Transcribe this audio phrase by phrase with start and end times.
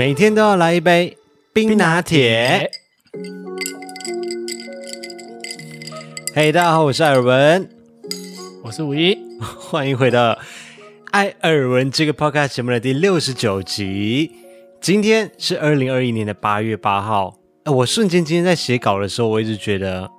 [0.00, 1.18] 每天都要来一杯
[1.52, 2.70] 冰拿铁。
[6.34, 7.68] 嘿，大家好，我是艾尔文，
[8.64, 9.18] 我是五一，
[9.60, 10.38] 欢迎回到
[11.10, 14.32] 艾尔文这个 podcast 节目的第六十九集。
[14.80, 17.36] 今天是二零二一年的八月八号。
[17.66, 20.10] 我瞬间今天在写稿的时候，我一直觉得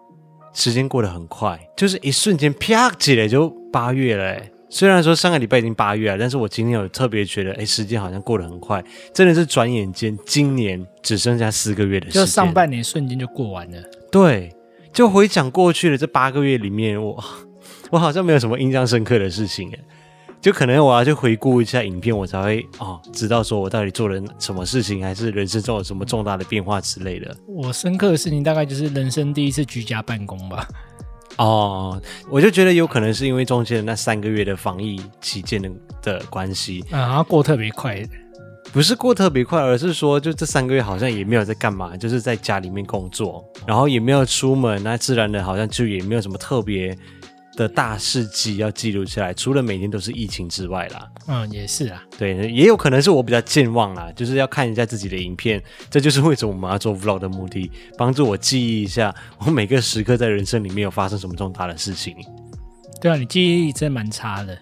[0.53, 4.39] 时间过得很快，就是一瞬间啪起来就八月了。
[4.73, 8.81] 虽然说上个礼拜已经八月了，但是我今天有特别觉得，哎，时间好像过得很快，
[9.13, 13.77] 真的是转眼间，今年只剩下四个月的时间，就上半年瞬间就过完了。
[14.09, 14.49] 对，
[14.93, 17.21] 就回想过去的这八个月里面，我
[17.91, 19.69] 我好像没有什么印象深刻的事情，
[20.39, 27.35] 就可能我要去回顾一下影片，我才会哦知道说我到底做了什么事情，还是人生中有什么重大的变化之类的。
[27.45, 30.65] 我深刻的事情大概就是人生第一次居家办公吧。
[31.37, 35.69] 哦，我就觉得有可能是因为中间的那三个月的防疫期间的
[36.01, 38.01] 的关系，啊，然后过特别快，
[38.71, 46.95] 不是过特别快，而是说就这三个月好像也没有在干嘛，就是在家里面工作，然后也没有出门，那自然的好像就也没有什么特别。
[47.55, 62.15] 的大事迹要记录下来，除了每天都是疫情之外啦，嗯，也是啊，对，也有可能是我比较健忘啦，就是要看一下自己的影片，这就是为什么我们要做 vlog 的目的，帮助我记忆一下我每个时刻在人生里面有发生什么重大的事情。
[63.01, 64.57] 对啊，你记忆力真的蛮差的，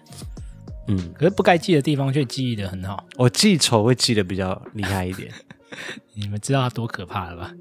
[0.88, 3.06] 嗯，可是不该记的地方却记忆的很好。
[3.16, 5.32] 我记仇会记得比较厉害一点，
[6.14, 7.52] 你们知道它多可怕了吧？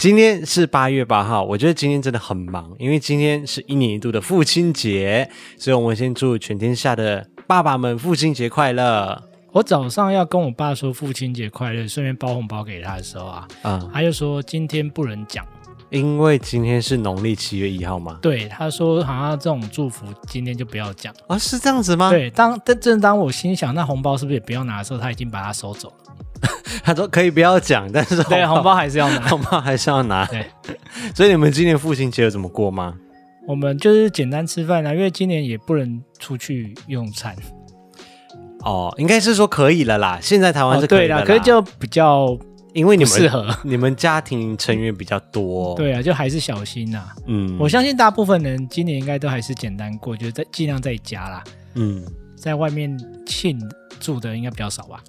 [0.00, 9.22] 今天是八月八号，我觉得今天真的很忙，因为今天是一年一度的父亲节，所以我们先祝全天下的爸爸们父亲节快乐。
[9.52, 15.44] 我早上要跟我爸说父亲节快乐，顺便包红包给他的时候啊，嗯，他就说今天不能讲，
[15.90, 18.18] 因为今天是农历七月一号嘛。
[18.22, 22.08] 对，他说好像这种祝福今天就不要讲啊，是这样子吗？
[22.08, 26.14] 对，当但正当我心想那红包是不是也不要拿的时候，他已经把它收走了。
[26.82, 30.24] 他说可以不要讲，但是对，红包还是要拿， 红包还是要拿。
[30.26, 30.46] 对，
[31.14, 32.94] 所以你们今年父亲节有怎么过吗？
[33.46, 37.34] 我们就是简单吃饭啊，因为今年也不能出去用餐。
[38.60, 40.18] 哦，应该是说可以了啦。
[40.20, 42.38] 现在台湾是可以的啦，哦，对啦，可是就比较
[42.74, 47.14] 因为你们适合你们家庭成员比较多，对啊，就还是小心呐，啊。
[47.26, 51.42] 嗯，我相信大部分人今年应该都还是简单过，就是在尽量在家啦。
[51.74, 52.04] 嗯，
[52.36, 52.96] 在外面
[53.26, 53.58] 庆
[53.98, 55.02] 祝的应该比较少吧。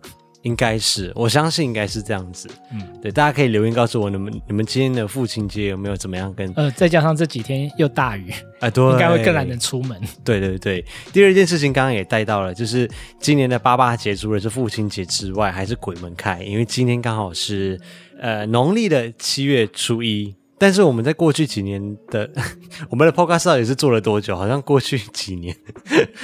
[0.44, 2.50] 应该是，我相信应该是这样子。
[2.72, 6.52] 嗯，对，大家可以留言告诉我，你们你们今天的父亲节有没有怎么样跟？
[6.56, 10.00] 呃，再加上这几天又大雨，啊，对， 应该会更懒得出门。
[10.24, 17.80] 对对对，第二件事情刚刚也带到了，就是今年的八八节除了是父亲节之外，还是鬼门开，因为今天刚好是
[18.20, 20.36] 呃农历的七月初一。
[20.58, 22.30] 但是我们在过去几年的
[22.88, 24.38] 我们的 podcast 到底是做了多久？
[24.38, 25.56] 好像过去几年，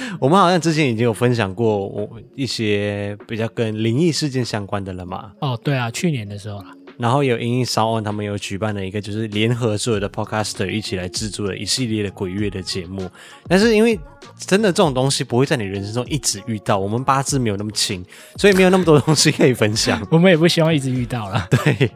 [0.20, 5.32] 我们好像之前已经有分享过我一些比较跟灵异事件相关的了嘛？
[5.40, 6.66] 哦，对啊，去年的时候啦。
[6.98, 13.08] 然后有因应 SoundOn 他们有举办了一个，就是联合所有的 podcaster 一起来制作了一系列的鬼月的节目。
[13.46, 13.96] 但是因为
[14.36, 18.04] 真的这种东西不会在你人生中一直遇到，我们八字没有那么轻，
[18.34, 20.04] 所以没有那么多东西可以分享。
[20.10, 21.46] 我们也不希望一直遇到了。
[21.50, 21.88] 对，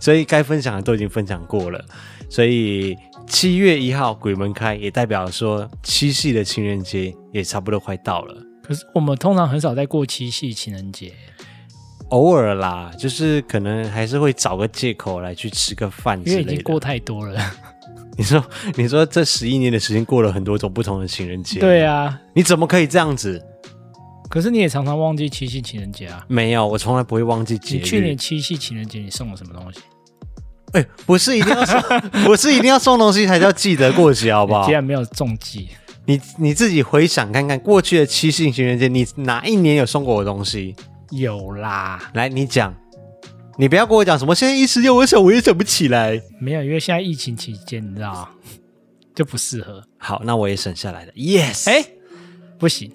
[0.00, 1.84] 所以该分享的都已经分享过了。
[2.30, 2.96] 所以
[3.26, 8.34] 七月一号鬼门开，也代表说七夕的情人节也差不多快到了。
[8.62, 11.12] 可是我们通常很少在过七夕情人节。
[12.10, 16.40] 偶尔啦，就是可能还是会找个借口来去吃个饭之类的。
[16.42, 17.40] 因为已经过太多了。
[18.16, 18.42] 你说，
[18.76, 21.58] 你说这十一年的时间过了很多种不同的情人节。
[21.58, 23.44] 对啊，你怎么可以这样子？
[24.30, 26.24] 可是你也常常忘记七夕情人节啊。
[26.28, 27.80] 没有，我从来不会忘记节日。
[27.80, 29.80] 你去年七夕情人节你送了什么东西？
[30.72, 31.80] 哎、欸，不是一定要送，
[32.24, 34.66] 不是一定要送东西才叫记得过节，好不好？
[34.66, 35.68] 既然没有中计，
[36.04, 40.74] 你你自己回想看看，过去的七夕情人节，你哪一年有送过我东西？
[41.10, 42.74] 有啦，来你讲，
[43.58, 44.34] 你不要跟我讲什么。
[44.34, 46.20] 现在一时间我想我也想不起来。
[46.40, 48.28] 没有，因为现在疫情期间，你知道
[49.14, 49.82] 就不适合。
[49.98, 51.12] 好，那我也省下来了。
[51.12, 51.86] Yes，哎，
[52.58, 52.90] 不行，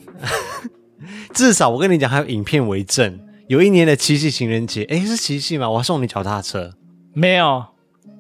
[1.34, 3.20] 至少我跟你讲，还有影片为证。
[3.48, 5.70] 有一年的七夕情人节，哎，是七夕吗？
[5.70, 6.74] 我要送你脚踏车。
[7.14, 7.64] 没有，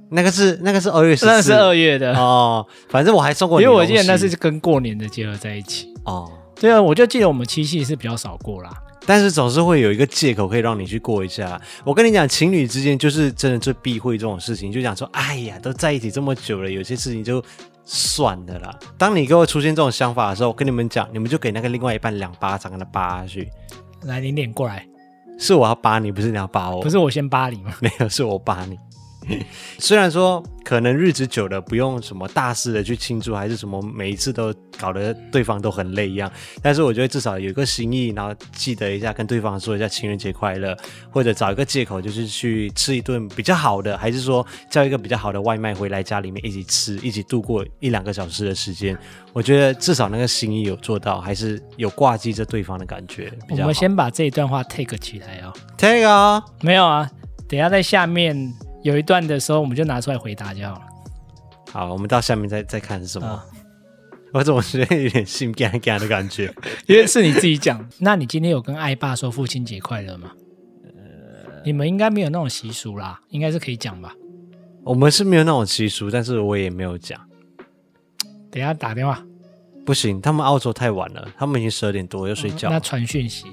[0.09, 2.65] 那个是那个是二月十四，那是二月的哦。
[2.89, 5.93] 反正我还送过你，因为我记得那是跟过年的结合在一起。
[6.05, 8.71] 哦，对啊，我就记得我们七夕是比较少过啦。
[9.03, 11.59] 但是总是会有一个借口可以让你去过一下。
[11.83, 17.43] 我跟你讲，情侣之间就是真的最避讳这种事情，就讲说，哎呀，都在一起这么久了，有些事情就
[17.83, 18.77] 算了啦。
[18.99, 23.49] 当你给我出现这种想法的时候，我跟你们讲，你们就给那个另外一半两巴掌，给他扒下去。
[24.03, 24.85] 来，你脸过来，
[25.41, 26.81] 是我要扒你，不是你要扒我。
[26.81, 27.73] 不是我先扒你吗？
[27.81, 28.77] 没有，是我扒你。
[29.77, 36.31] 虽然说可能日子久了，不用什么大事的去庆祝，还是什么每一次都搞得对方都很累一样。
[36.61, 40.75] 但是我觉得至少有一个心意，然后记得一下跟对方说一下情人节快乐，
[41.11, 48.97] 或者找一个借口就是去吃一顿比较好的，还是说叫一个比较好的外卖回来家里面一起吃，一起度过一两个小时的时间。
[49.33, 53.31] 我觉得至少那个心意有做到，还是有挂记着对方的感觉。
[53.49, 57.09] 我们先把这一段话 take 起来哦，take 啊，没有啊，
[57.47, 58.51] 等一下在下面。
[58.83, 60.81] 有一段的时候，我们就拿出来回答就好了。
[61.71, 63.27] 好，我们到下面再再看是什么。
[63.27, 63.41] 哦、
[64.33, 66.53] 我怎么觉得有点心干干的感觉？
[66.87, 67.87] 因为是你自己讲。
[67.99, 70.31] 那你今天有跟爱爸说父亲节快乐吗？
[70.83, 74.13] 呃，你们应该没有那种习俗啦，应该是可以讲吧？
[74.83, 77.19] 我们是没有那种习俗，但是我也没有讲。
[78.49, 79.23] 等一下打电话。
[79.85, 82.69] 不行，他们澳洲太晚了，他们已经十二点多要睡觉。
[82.69, 83.45] 嗯、那传讯息。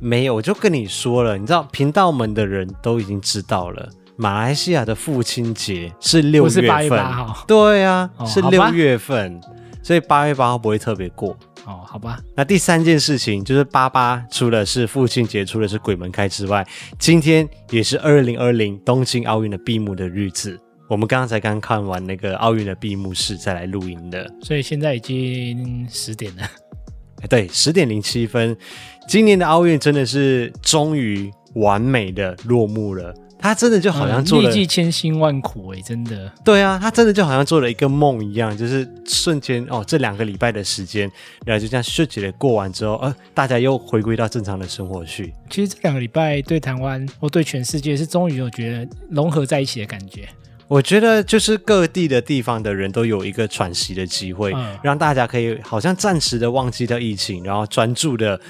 [0.00, 3.88] 没有，我就跟你说了，你知道频道们的人都已经知道了。
[4.16, 7.04] 马来西亚的父亲节是六月份。
[7.46, 9.40] 对啊，哦、是六月份，
[9.82, 11.36] 所以八月八号不会特别过。
[11.64, 12.18] 哦，好吧。
[12.34, 16.66] 那第三件事情就是八八，除了是父亲节，除了是鬼门开之外，
[16.98, 20.58] 今天也是二零二零东京奥运的闭幕的日子。
[20.88, 24.28] 我们刚刚才刚看完那个奥运的闭幕式，再来录音的。
[24.42, 26.42] 所以现在已经十点了。
[27.30, 28.56] 对，十点零七分。
[29.06, 33.14] 今年的奥运真的是终于完美的落幕了。
[33.42, 36.32] 他真的就好像做了，历尽千辛万苦哎、欸，真的。
[36.44, 41.10] 对啊，他真的就好像做了一个梦一样，就是瞬间哦，这两个礼拜的时间，
[41.44, 45.34] 然后就这样顺利的过完之后，呃，大家又回归到正常的生活去。
[45.50, 50.28] 其实这两个礼拜对台湾，或对全世界是终于有觉得融合在一起的感觉。
[50.68, 58.40] 我觉得就是各地的地方的人都有一个喘息的机会，嗯、让大家可以好像暂时的忘记掉疫情，然后专注的。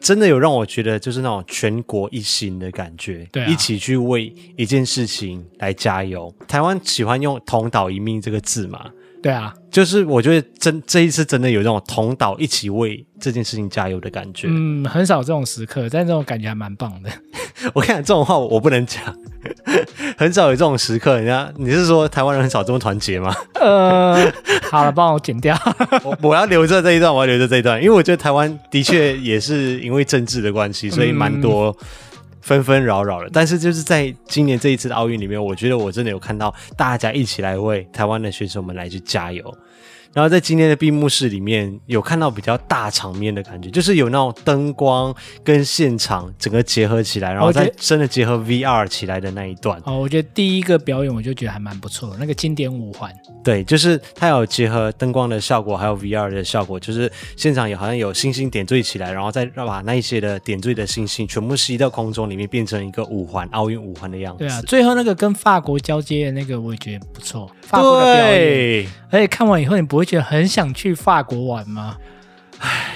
[0.00, 6.32] 真的有让我觉得就是那种全国一心的感觉，对、啊，一起去为一件事情来加油。
[6.46, 8.90] 台湾喜欢用“同岛一命”这个字嘛？
[9.20, 14.46] 对啊，就是我觉得真这一次真的有这种同岛一起为这件事情加油的感觉。
[14.48, 17.10] 嗯，很少这种时刻，但这种感觉还蛮棒的。
[17.74, 19.02] 我看这种话我不能讲，
[20.16, 21.16] 很少有这种时刻。
[21.16, 23.34] 人家你是说台湾人很少这么团结吗？
[23.60, 24.32] 呃，
[24.70, 25.58] 好了，帮我剪掉。
[26.04, 31.76] 我我要留着这一段，我要留着这一段，因为我觉得台湾的确也是因为政治的关系，所以蛮多。
[32.48, 39.54] 纷纷扰扰的，但是就是在今年这一次的奥运里面，我觉得我真的有看到大家一起来为台湾的选手们来去加油。
[40.14, 45.14] 然后在今天的闭幕式里面，有看到比较大场面的感觉，就是有那种灯光
[45.44, 49.80] 跟现场整个结合起来，然后再真的结合 VR 起来的那一段。
[49.84, 53.12] 哦，我觉得第一个表演我就觉得还蛮不错，那个经典五环。
[53.44, 64.38] 对，就是它有结合灯光的效果，还有 VR 的效果，就是现场也好像有星星点缀起来，然后再把那一些的点缀的星星全部吸到空中里面，变成一个五环奥运五环的样子。
[64.40, 67.50] 对啊，最后那个跟法国交接的那个，我也觉得不错。
[67.62, 71.98] 法国的表演，对而且看完以后，你不会就很想去法国玩吗？
[72.60, 72.94] 唉，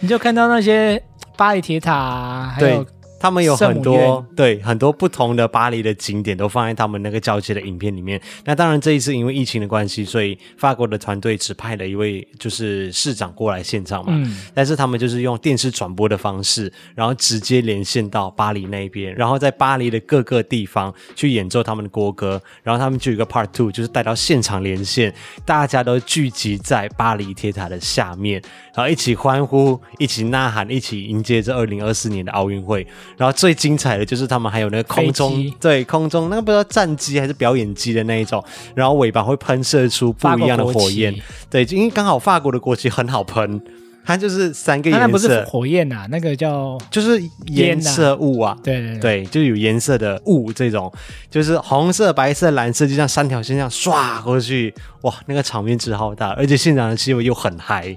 [0.00, 1.02] 你就看到那些
[1.34, 2.86] 巴黎铁塔，还有。
[3.20, 8.20] 他们有很多对很多不同的巴黎的景点都放在他们那个交接的影片里面。
[8.44, 14.12] 那当然这一次因为疫情的关系，所以法国的团队只派了一位就是市长过来现场嘛。
[14.16, 14.38] 嗯。
[14.54, 22.40] 但是他们就是用电视转播的方式，然后直接连线到巴黎那边，然后在巴黎的各个地方去演奏他们的国歌。
[22.62, 28.40] 然后他们就有一个 part two，就是带到现场连线，大家都聚集在巴黎铁塔的下面，
[28.74, 32.86] 然后一起欢呼，一起呐喊，一起迎接这二零二四年的奥运会。
[33.16, 38.42] 然后最精彩的就是他们还有那个空中，对空中那个不知道战机还是表演机的那一种，
[38.74, 41.14] 然后尾巴会喷射出不一样的火焰。
[41.50, 43.60] 对，因为刚好法国的国旗很好喷，
[44.04, 45.06] 它就是三个颜色。
[45.06, 48.56] 那不是火焰啊，那个叫就是颜色雾啊。
[48.62, 50.90] 对对对，对，就有颜色的雾这种，
[51.30, 57.96] 就是红色、白色、蓝色，就像三条线这样刷过去，哇，那个场面之浩大，而且现场的气氛又很嗨。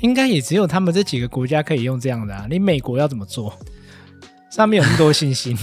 [0.00, 3.52] 应该也只有他们这几个国家可以用这样的啊，你美国要怎么做？
[4.50, 5.56] 上面有那么多星星，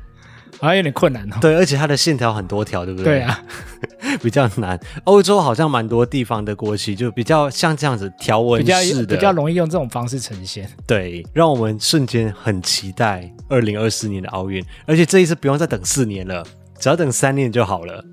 [0.60, 1.36] 好像有点困难哦。
[1.40, 3.14] 对，而且它的线条很多条，对不对？
[3.14, 3.42] 对啊，
[4.22, 4.78] 比较难。
[5.04, 10.70] 欧洲好像蛮多地方的国旗就比较像这样子条纹式的，比较比较容易用这种方式呈现。
[10.86, 16.44] 对，让我们瞬间很期待二零二四年的奥运，而且这一次不用再等四年了，
[16.78, 18.04] 只要等三年就好了。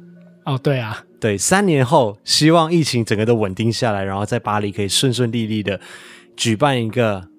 [0.46, 5.80] 哦，对啊，对，三年后希望疫情整个都稳定下来，然后在巴黎可以顺顺利利的
[6.38, 7.33] 举办一个。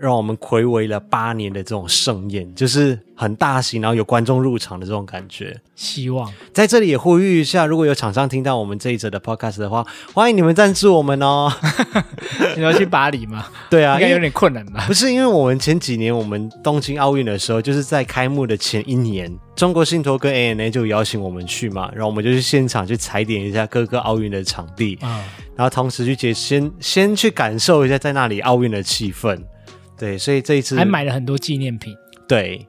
[0.00, 5.54] 让我们睽违了八年的这种盛宴，就是很大型，然后有观众入场的这种感觉。
[5.76, 11.52] 希望在这里也呼吁一下，如果有厂商听到我们这一则的 podcast 的话，欢迎你们赞助我们哦。
[12.56, 13.46] 你要去巴黎吗？
[13.68, 14.84] 对啊，应该有点困难吧？
[14.86, 25.22] 不是，因为我们前几年我们东京奥运的时候，就是在开幕的前一年，中国信托跟 ANA 就邀请我们去嘛，然后我们就去现场去踩点一下各个奥运的场地，嗯，
[25.56, 29.38] 然后同时去接先先去感受一下在那里奥运的气氛。
[30.00, 31.94] 对，所以这一次还买了很多纪念品。
[32.26, 32.66] 对，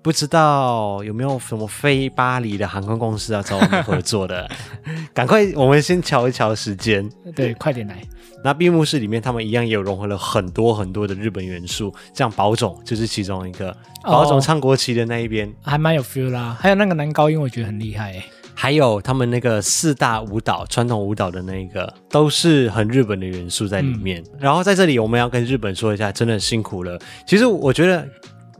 [0.00, 4.50] 不知道有没有什么非巴黎的航空公司要找我们合作的？
[5.12, 7.06] 赶快，我们先瞧一瞧时间。
[7.36, 8.00] 对，快点来。
[8.42, 13.76] 那闭幕式里面，他们一样也有融合了很多很多的日本元素，像宝冢就是其中一个。
[14.02, 16.56] 宝冢唱国旗的那一边，哦，还蛮有 feel 啦。
[16.58, 18.24] 还有那个男高音，我觉得很厉害诶。
[18.62, 24.22] 还有他们那个四大舞蹈，传统舞蹈的那个，都是很日本的元素在里面。
[24.34, 24.38] 嗯。
[24.38, 26.96] 然后在这里，我们要跟日本说一下，真的辛苦了。
[27.26, 28.06] 其实我觉得。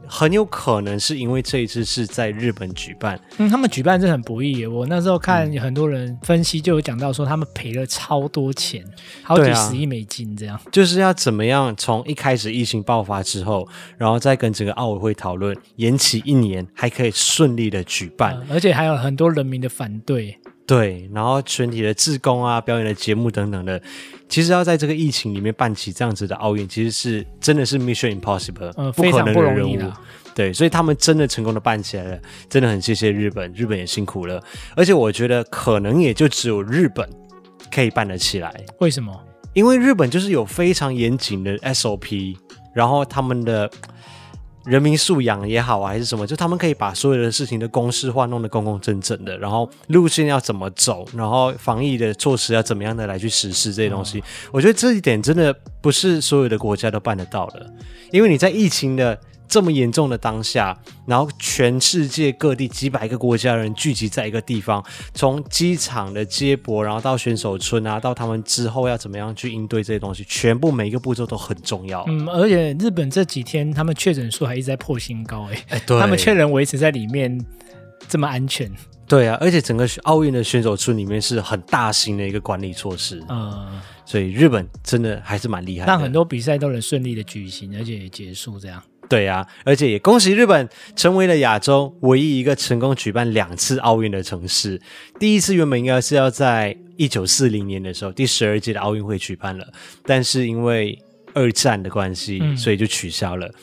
[0.07, 4.65] 很有可能是因为这一次是在日本举办，嗯，他们举办是很不易。
[4.65, 8.83] 我那时候看很多人分析，就有讲到说他们赔了超多钱，
[9.23, 10.55] 好几十亿美金这样。
[10.55, 13.67] 啊，就是要怎么样从一开始疫情爆发之后，
[13.97, 20.37] 然后再跟整个奥委会讨论延期一年，还可以顺利的举办，嗯，而且还有很多人民的反对。
[20.65, 23.81] 对，然后全体的志工啊，表演的节目等等的，
[24.29, 29.77] 其实要在这个疫情里面办起这样子的奥运，其实是真的是 Mission Impossible，呃，不可能的任务。
[29.77, 29.93] 的
[30.33, 34.41] 对，所以他们真的成功的办起来了，真的很谢谢日本，日本也辛苦了。
[34.75, 37.07] 而且我觉得可能也就只有日本
[37.69, 38.63] 可以办得起来。
[38.79, 39.13] 为什么？
[39.53, 42.37] 因为日本就是有非常严谨的 SOP，
[42.73, 43.69] 然后他们的。
[44.65, 54.19] 人民素养也好啊，还是什么，就他们可以把所有的事情的公式化，弄得公公正正的，然后路线要怎么走，然后防疫的措施要怎么样的来去实施这些东西。
[54.19, 54.23] 嗯。
[54.51, 57.69] 我觉得这一点真的不是所有的国家都办得到的，
[58.11, 59.19] 因为你在疫情的。
[59.53, 64.83] 这么严重的当下，然后全世界各地几百个国家的人聚集在一个地方，
[65.13, 72.03] 从机场的接驳，然后到选手村啊，到他们之后要怎么样去应对这些东西，全部每一个步骤都很重要。
[72.07, 77.39] 嗯，而且日本这几天他们确诊数还一直在破新高，哎，哎，对，他们确认维持在里面
[78.07, 78.71] 这么安全。
[79.07, 88.81] 对啊，而且整个奥运的选手村里面是很大型的一个管理措施，嗯，所以日本真的还是蛮厉害的，让很多比赛都能顺利的举行，而且也结束这样。
[89.13, 94.81] 对啊，而且也恭喜日本成为了亚洲唯一一个成功举办两次奥运的城市。
[95.19, 99.67] 第一次原本应该是要在一九四零年的时候，第十二届的奥运会举办了，
[100.03, 100.97] 但是因为
[101.35, 103.45] 二战的关系，所以就取消了。
[103.45, 103.53] 嗯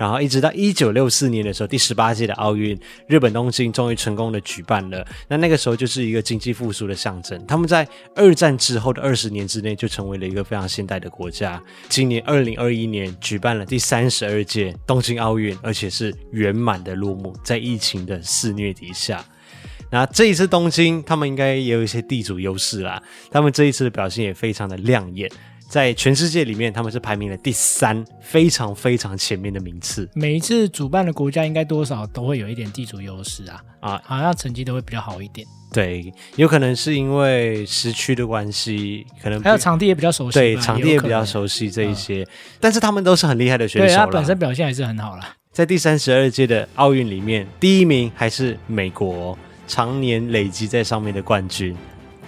[0.00, 2.74] 然后一直到一九六四年的时候，第十八届的奥运，
[3.06, 5.06] 日本东京终于成功的举办了。
[5.28, 7.38] 那那个时候就是一个经济复苏的象征。
[7.46, 11.62] 他们在二战之后的二十年之内，就成为了一个非常现代的国家。
[11.90, 19.22] 今年二零二一年举办了第三十二届东京奥运，而且是圆满的落幕，在疫情的肆虐底下。
[19.90, 23.02] 那这一次东京，他们应该也有一些地主优势啦。
[23.30, 25.30] 他们这一次的表现也非常的亮眼。
[25.70, 30.10] 在全世界里面，他们是排名了第三，非常非常前面的名次。
[30.14, 35.46] 每一次主办的国家应该多少都会有一点地主优势啊，啊，好像成绩都会比较好一点。
[35.72, 40.36] 对，有可能是因为时区的关系，可能还有场地也比较熟悉。
[40.36, 42.26] 对，场地也比较熟悉这一些，
[42.58, 43.86] 但是他们都是很厉害的选手。
[43.86, 45.36] 对，他本身表现还是很好啦。
[45.52, 51.76] 在第三十二届的奥运里面，第一名还是美国，常年累积在上面的冠军。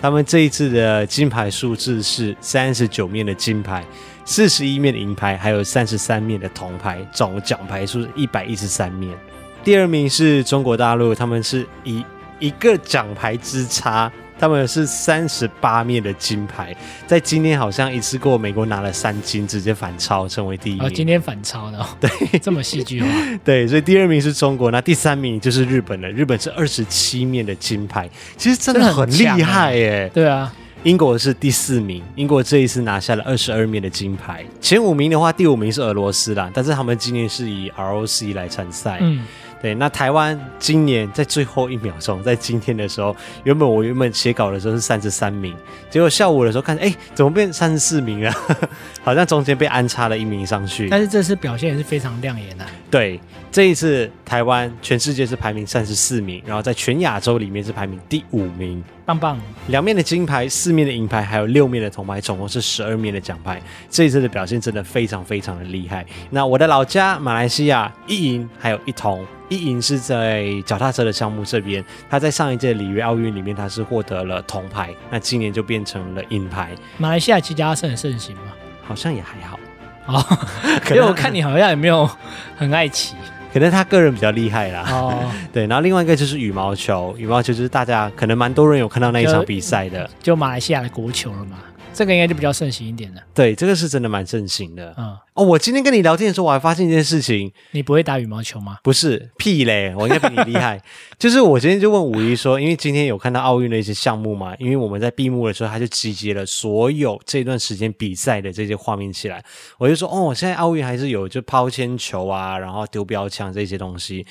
[0.02, 3.85] 他们这一次的金牌数字是三十九面的金牌，
[4.25, 9.16] 四十一面的银牌，还有三十三面的铜牌，总奖牌数是一百一十三面。
[9.62, 12.04] 第二名是中国大陆，他们是以
[12.40, 14.11] 一个奖牌之差。
[14.42, 16.75] 他们是三十八面的金牌，
[17.06, 20.84] 在今天好像一次过美国拿了三金，直接反超成为第一名。
[20.84, 23.08] 哦，今天反超的，对，这么戏剧化。
[23.44, 26.11] 对，所以第二名是中国，那第三名就是日本了。
[26.11, 30.11] 日本是二十七面的金牌，其实真的很厉害耶。
[30.12, 34.44] 对啊，英国是第四名，英国这一次拿下了二十二面的金牌。
[34.61, 38.99] 前五名的话，第五名是俄罗斯啦，但是他们今年是以 ROC 来参赛。
[39.02, 39.25] 嗯。
[39.62, 43.14] 对，那台湾今年在最后一秒钟，在今天的时候，
[43.45, 45.54] 原本我原本写稿的时候是三十三名，
[45.88, 48.33] 结果下午的时候看，哎，怎么变三十四名了？
[49.04, 50.88] 好像中间被安插了一名上去。
[50.88, 52.66] 但是这次表现也是非常亮眼的。
[52.90, 53.21] 对，
[53.52, 58.82] 这一次台湾全世界是排名三十四名，然后在全亚洲里面是排名第五名。
[59.04, 63.61] 棒棒，两面的金牌，四面的银牌，还有六面的铜牌，总共是十二面的奖牌。
[63.90, 66.02] 这一次的表现真的非常非常的厉害。
[66.30, 76.71] 那我的老家马来西亚一银还有一铜，一银是在脚踏车的项目这边，他在上一届里约奥运里面他是获得了铜牌，那今年就变成了银牌。
[76.97, 78.44] 马来西亚骑脚踏车很盛行吗？
[78.82, 79.61] 好像也还好。
[80.06, 80.25] 哦，
[80.90, 82.09] 因为我看你好像也没有
[82.56, 83.14] 很爱骑，
[83.52, 84.85] 可能他个人比较厉害啦。
[84.90, 91.59] 哦， 对，然后另外一个就是羽毛球，羽毛球就是大家可能蛮多人有看到那一场比赛的，就，就马来西亚的国球了嘛。
[91.94, 93.20] 这个应该就比较盛行一点了。
[93.34, 94.94] 对，这个是真的蛮盛行的。
[94.96, 97.52] 嗯，哦，我今天跟你聊天的时候，我还发现一件事情。
[97.72, 98.78] 你不会打羽毛球吗？
[98.82, 99.94] 不是，屁嘞！
[99.96, 100.80] 我应该比你厉害。
[101.18, 109.44] 就是我今天就问五一说，因为今天有看到奥运的一些项目嘛，因为我们在闭幕的时候，他就集结了所有这段时间比赛的这些画面起来。
[109.78, 114.26] 我就说，哦，现在奥运还是有就抛铅球啊，然后丢标枪这些东西。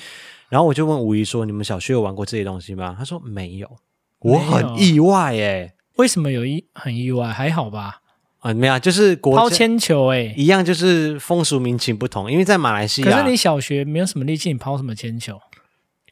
[0.48, 2.94] 然后我就问五一说，你们小学有玩过这些东西吗？
[2.98, 3.70] 他说没有。
[4.18, 5.72] 我很意外耶。
[5.96, 7.28] 为什么有意很意外？
[7.28, 8.00] 还好吧？
[8.40, 12.30] 啊，没有，就是国抛铅球哎、欸，一样，就是风俗民情不同。
[12.30, 15.38] 因为在马来西亚，可是你小学没有什么力气，你抛什么铅球？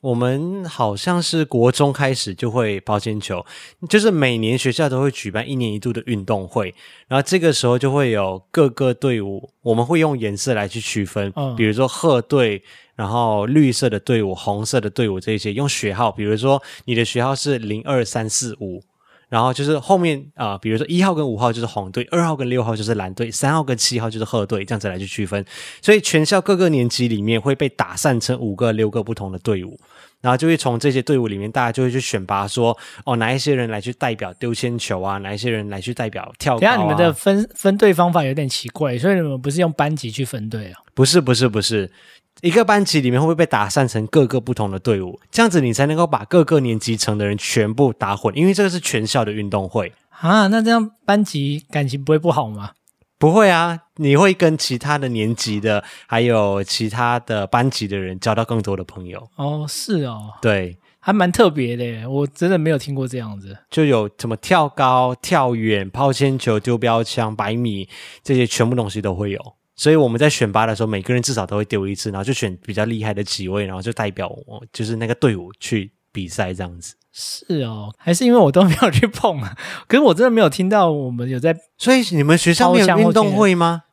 [0.02, 3.44] 我们好像是国中开始就会抛铅球，
[3.88, 6.72] 就是每年学校都会举办一年一度的运动会，
[7.08, 12.62] 然后这个时候就会有各个队伍，我们会用颜色来去区分，嗯、比如说褐队，
[12.94, 18.84] 然后绿色的队伍、红色的队伍这些，用学号，比如说你的学号是零二三四五。
[19.30, 25.42] 然后就是后面啊、呃，比如说一号跟五号就是红队，二号跟六号就是蓝队，三号跟七号就是褐队，这样子来去区分。
[25.80, 29.78] 所以全校各个年级里面会被打散成五个、六个不同的队伍，
[30.20, 36.60] 然后就会从这些队伍里面，大家就会去选拔说，哦，哪一些人来去代表丢铅球啊，哪一些人来去代表跳高啊。
[36.60, 40.80] 等下你们的分分队方法有点奇怪，所以你们不是用班级去分队啊？
[40.92, 41.88] 不是，不是，不是。
[42.42, 45.20] 一个班级里面会不会被打散成各个不同的队伍？
[45.30, 50.46] 这样子你才能够把各个年级层的人全部打混，因为这个是全校的运动会啊。
[50.46, 52.70] 那这样班级感情不会不好吗？
[53.18, 59.28] 不会啊，你会跟其他的年级的，还有其他的班级的人交到更多的朋友。
[59.36, 63.54] 哦，是哦，对，还蛮特别的，我真的没有听过这样子。
[63.68, 67.86] 就有什么跳高、跳远、抛铅球、丢标枪、百米
[68.22, 69.54] 这些全部东西都会有。
[69.80, 76.94] 所以我们在选拔的时候，每个人至少都会丢一次，然后就选比较厉害的几位，然后就代表我就是那个队伍去比赛这样子。
[77.10, 79.56] 是哦，还是因为我都没有去碰啊？
[79.88, 83.84] 可是我真的没有听到我们有在，所以你们学校没有运动会吗？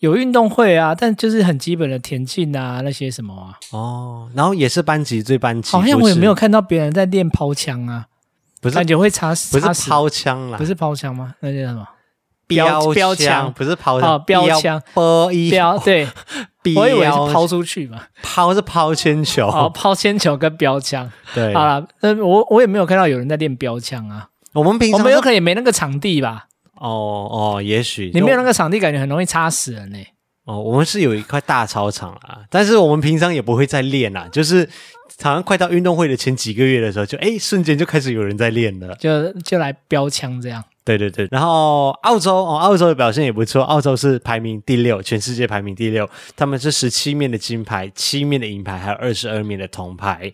[0.00, 3.54] 有运动会啊，但就是很基本的田径啊那些什么啊。
[3.70, 8.06] 哦，然后也是班级对班级，好像我也没有看到别人在练抛枪啊，
[8.60, 11.36] 不是感觉会差，不是抛枪啦，不是抛枪吗？
[11.38, 11.86] 那叫什么？
[12.48, 16.08] 标标枪不是抛啊，标枪抛一标对，
[16.74, 26.46] 我以为是抛出去嘛，抛是抛铅球，哦， 抛铅球跟标枪， 对，好了，那，我我也没有看到有人在练标枪啊，我们平常我们有可能也没那个场地吧，
[26.80, 29.98] 哦哦，也许你没有那个场地，感觉很容易插死人呢。
[30.44, 34.66] 哦，我们是有一块大操场啊，但是我们平常也不会再练啊，就是
[35.20, 40.64] 好像快到运动会的前几个月的时候，就哎瞬间就开始有人在练了，就就来标枪这样。
[40.96, 50.32] 对对对，然后澳洲哦，澳洲的表现也不错，澳洲是排名第六，全世界排名第六，他们是十七面的金牌，七面的银牌，还有二十二面的铜牌。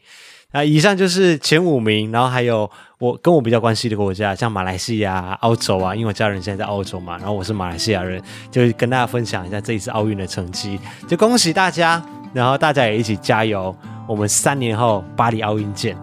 [0.52, 12.00] 那以上就是前五名，然后还有我跟我比较关系的国家，像马来西亚、澳洲啊，因为我家人现在在澳洲嘛，然后我是马来西亚人，就跟大家分享一下这一次奥运的成绩，就恭喜大家，
[12.32, 13.74] 然后大家也一起加油，
[14.06, 15.96] 我们三年后巴黎奥运见。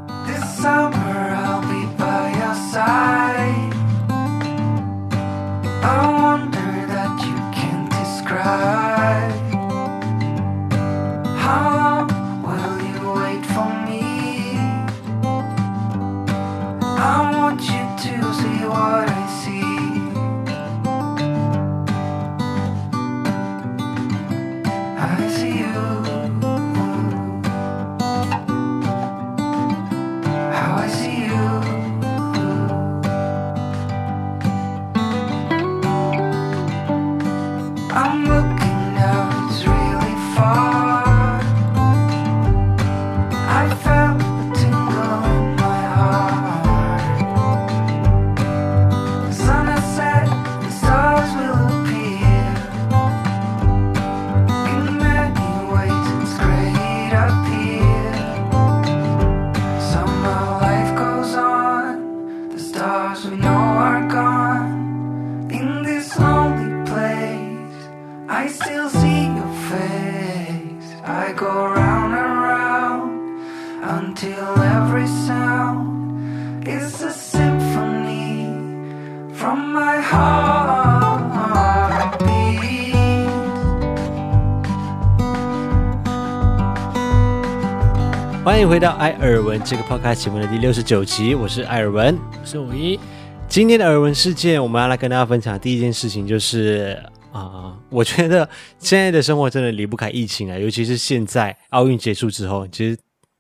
[88.44, 93.00] 欢迎回到艾尔文这个 podcast 节目的第六十九集，我是艾尔文，我是五一。
[93.48, 98.48] 今天的耳闻事件，我们要来跟大家分享的第一件事情就是啊，我觉得
[98.80, 102.98] 现在的生活真的离不开疫情啊，尤其是现在奥运结束之后，其实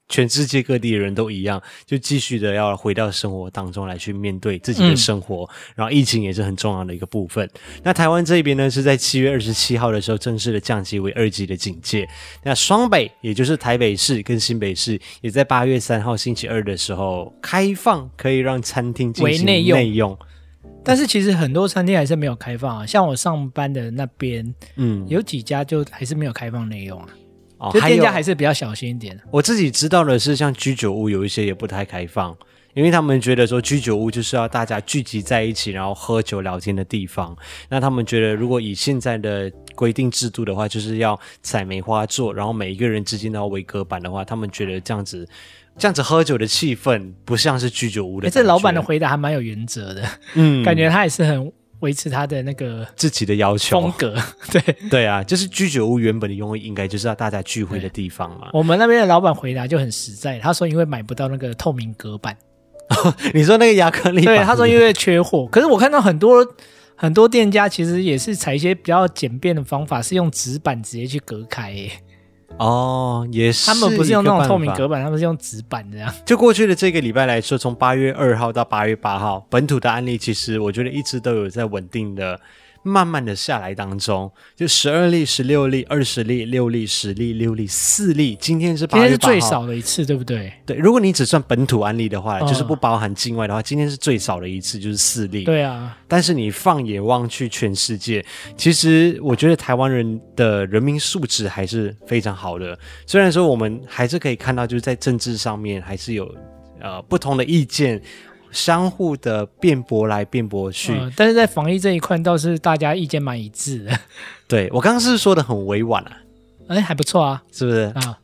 [0.08, 5.43] 全世界各地的人都一样，就继续的要回到生活当中来去面对自己的生活。
[5.43, 7.49] 嗯、然后疫情也是很重要的一个部分。
[7.84, 12.08] 那台湾这边呢，是在七月二十七号的时候正式的降级为二级的警戒。
[12.43, 20.17] 那双北，也就是台北市跟新北市，也在八月三号星期二的时候开放，可以让餐厅进行内用。
[20.84, 27.08] 但是其实很多餐厅还是没有开放啊，像我上班的那边，嗯，有几家就还是没有开放内用啊。
[27.60, 29.20] 哦，就店家还是比较小心一点。
[29.30, 32.36] 我自己知道的是，像居酒屋有一些也不太开放，
[32.74, 37.38] 因为他们觉得说居酒屋就是要大家聚集在一起，然后喝酒聊天的地方。
[37.70, 45.30] 那他们觉得，如果以现在的规定制度的话，就是要采梅花座，然后每一个人之间都要围隔板的话，他们觉得这样子。
[45.82, 48.30] 这样子喝酒的气氛不像是居酒屋的。
[48.30, 54.15] 这老板的回答还蛮有原则的，嗯，感觉他也是很维持他的那个自己的要求风格。
[54.54, 58.50] 对对啊，就是居酒屋原本的用意应该就是要大家聚会的地方嘛。
[58.54, 62.38] 我们那边的老板回答就很实在，他说因为买不到那个透明隔板。
[63.34, 64.24] 你说那个亚克力？
[64.24, 65.48] 对，他说因为缺货。
[65.52, 66.46] 可是我看到很多
[66.96, 71.89] 很多店家其实也是采一些比较简便的方法，是用纸板直接去隔开耶。
[72.57, 73.65] 哦，也是。
[73.65, 76.13] 他们不是用那种透明隔板，他们是用纸板这样。
[76.25, 82.39] 就过去的这个礼拜来说，从八月二号到八月八号，本土的案例其实我觉得一直都有在稳定的。
[82.84, 88.36] 慢慢的下来当中，就十二例、十六例、二十例、六例、十例、六例、四例。
[88.39, 90.52] 今天是今天是最少的一次，对不对？
[90.65, 95.44] 对，如果你只算本土案例的话，嗯、就是不包含境外的话，今天是最少的一次，就是四例。
[95.44, 95.98] 对啊。
[96.08, 98.26] 但是你放眼望去，全世界，
[98.58, 102.78] 其实我觉得台湾人的人民素质还是非常好的。
[103.06, 106.34] 虽然说我们还是可以看到，就是在政治上面还是有
[106.80, 108.02] 呃不同的意见。
[108.51, 113.99] 相互的辩驳来辩驳去，嗯，但是在防疫这一块倒是大家意见蛮一致的。
[114.47, 116.11] 对，我刚刚是说的很委婉啊，
[116.67, 118.17] 哎，还不错啊，是不是啊？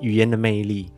[0.00, 0.90] 语言的魅力。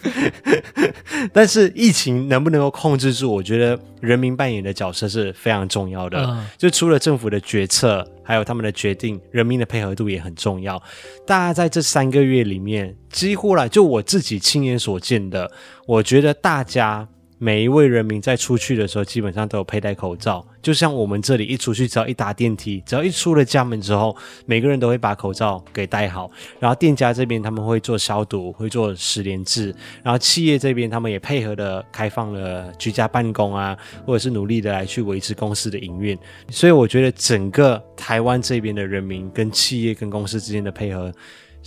[1.32, 3.30] 但是疫情能不能够控制住？
[3.30, 6.24] 我觉得人民扮演的角色是非常重要的。
[6.24, 10.80] 嗯，就除了政府的决策，还有他们的决定，人民的配合度也很重要。
[11.26, 15.50] 大家在这三个月里面，几乎来就我自己亲眼所见的，
[15.86, 17.08] 我觉得大家。
[17.38, 20.44] 每一位人民在出去的时候，基本上都有佩戴口罩。
[20.60, 26.28] 就像我们这里一出去，只要一搭电梯，只要一出了家门之后，每个人都会把口罩给戴好。
[26.58, 29.74] 然后店家这边他们会做消毒，会做十连制。
[30.02, 36.18] 然后企业这边他们也配合的开放了居家办公啊，或者是努力的来去维持公司的营运。
[36.50, 41.12] 所以我觉得整个台湾这边的人民跟企业跟公司之间的配合，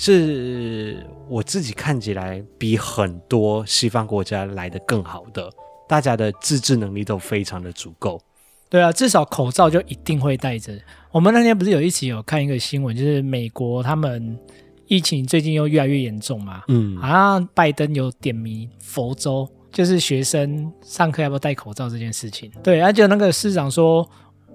[0.02, 5.48] 是我自己看起来比很多西方国家来的更好的。
[5.88, 8.18] 大家的自制能力都非常的足够，
[8.70, 10.74] 对啊，至少口罩就一定会戴着。
[11.12, 14.40] 我们那天不是有一起有看一个新闻，就是美国他们
[14.88, 22.50] 疫情最近又越来越严重嘛，嗯，好像拜登有点名佛州，就是学生上课要不要戴口罩这件事情。
[22.64, 24.10] 对，而且那个市长说，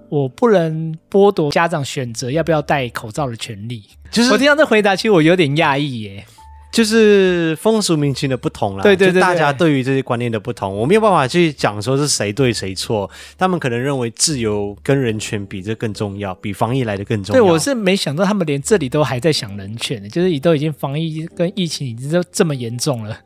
[0.09, 3.83] 我不能剥夺家长选择要不要戴口罩的权利。
[4.11, 6.25] 就是我听到这回答，其实我有点讶异耶。
[6.73, 13.11] 就是风俗民情的不同啦，对对对，对，大家对于这些观念的不同，我没有办法去讲说是谁对谁错。
[13.39, 17.41] 他们可能认为自由跟人权比这更重要，比防疫来的更重要。
[17.41, 23.19] 对，我是没想到他们连这里都还在想人权，就是都已经防疫跟疫情已经都这么严重了。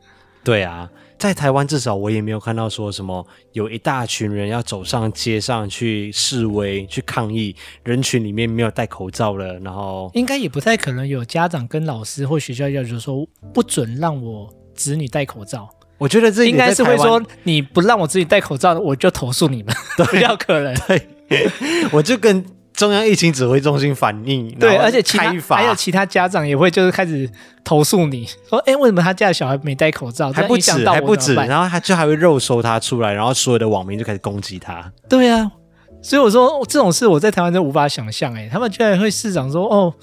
[0.45, 0.89] 对啊。
[1.21, 15.69] 在台湾，至少我也没有看到说什么有一大群人要走上街上去示威、去抗议，人群里面没有戴口罩了，然后应该也不太可能有家长跟老师或学校要求说不准让我子女戴口罩。
[15.99, 20.73] 我觉得这应该是会说你不让我自己戴口罩，我就投诉你们，都比较可能。
[20.87, 21.47] 对，
[21.91, 22.43] 我就跟。
[22.81, 27.29] 中央疫情指挥中心反应，对，而且其他还有其他家长也会就是开始
[27.63, 30.33] 投诉你说，哎，为什么他家的小孩没戴口罩？
[30.33, 34.91] 还不止，还不止，然后他就还会肉搜他出来，然后所有的网民就开始攻击他。
[35.07, 35.51] 对啊，
[36.01, 39.93] 所以我说这种事我在台湾真无法想象，哎，他们居然会市长说，哦。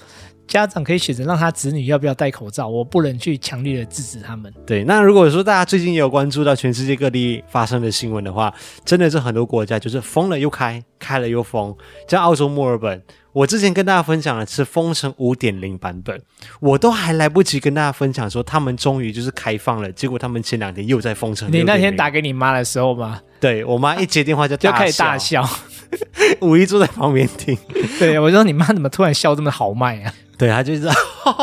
[0.49, 4.51] 家长可以选择让他子女要不要戴口罩，我不能去强烈的制止他们。
[4.65, 8.51] 对，那如果说大家最近也有关注到全世界各地发生的新闻的话，
[8.83, 11.73] 真的是很多国家就是封了又开，开了又封。
[12.07, 16.19] 像澳洲墨尔本，我之前跟大家分享的是封城五点零版本，
[16.59, 21.47] 我都还来不及跟大家分享说他们终于就是开放了，结果他们前两天又在封城。
[21.51, 23.21] 你那天打给你妈的时候吗？
[23.39, 25.47] 对，我妈一接电话就 就开始大笑，
[26.41, 27.57] 五一坐在旁边听。
[27.97, 30.13] 对，我说你妈怎么突然笑这么豪迈啊？
[30.37, 30.87] 对，他就是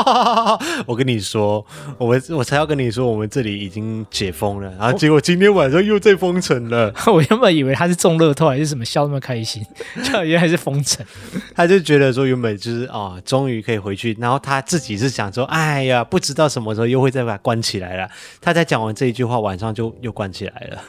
[0.87, 1.63] 我跟你说，
[1.99, 6.91] 我们我才要跟你说，我们这里已经解封了，然后结果今天晚上又在封城了。
[7.13, 9.63] 我原本以为他是中乐透还是什么，笑那么开心，
[10.03, 11.05] 就原来是封城。
[11.55, 18.09] 他就觉得说原本就是哦，终于可以回去，然后他自己是想说，哎呀，不知道什么时候又会再把它关起来了。
[18.41, 20.83] 他才讲完这一句话，晚上就又关起来了。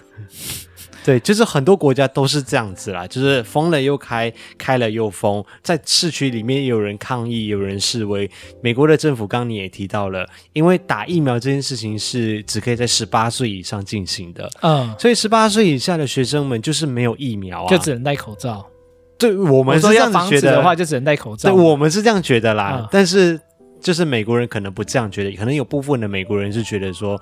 [1.08, 8.30] 对，就是很多国家都是这样子啦，就是封了又开，开了又封，在市区里面也有人抗议，有人示威。
[8.62, 18.67] 美国的政府刚刚你也提到了，因为打疫苗这件事情是只可以在十八岁以上进行的，嗯，所以十八岁以下的学生们就是没有疫苗啊，就只能戴口罩。
[19.17, 21.50] 对，我们是这样子觉得的话，就只能戴口罩。
[21.50, 23.39] 对，我们是这样觉得啦，嗯，但是
[23.80, 27.17] 就是美国人可能不这样觉得，可能有部分的美国人是觉得说，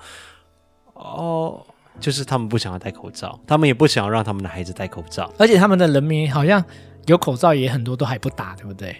[0.95, 1.63] 哦。
[1.99, 6.63] 就是他们不想要戴口罩，他们也不想要让他们的孩子戴口罩，而且他们的人民好像
[7.08, 8.95] 有口罩也很多都还不打，对不对？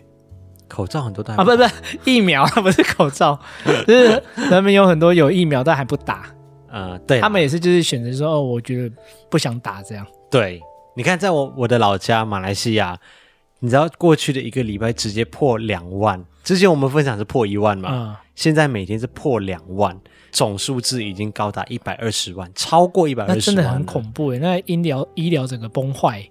[0.68, 3.40] 口罩很多都还不打啊，不不，疫苗 不是口罩，
[3.86, 6.26] 就是人民有很多有疫苗但还不打。
[6.68, 8.96] 呃，对，他们也是就是选择说，哦，我觉得
[9.30, 10.06] 不想打这样。
[10.32, 10.62] 对，
[10.96, 13.00] 你看，在我我的老家马来西亚，
[13.60, 19.98] 你知道过去的一个礼拜直接破两万，之前我们分享是破一万嘛，嗯，现在每天是破两万。
[20.36, 24.38] 总数字已经高达一百二十万，超过一百二十万，那真的很恐怖诶。
[24.38, 26.22] 那医疗医疗整个崩坏。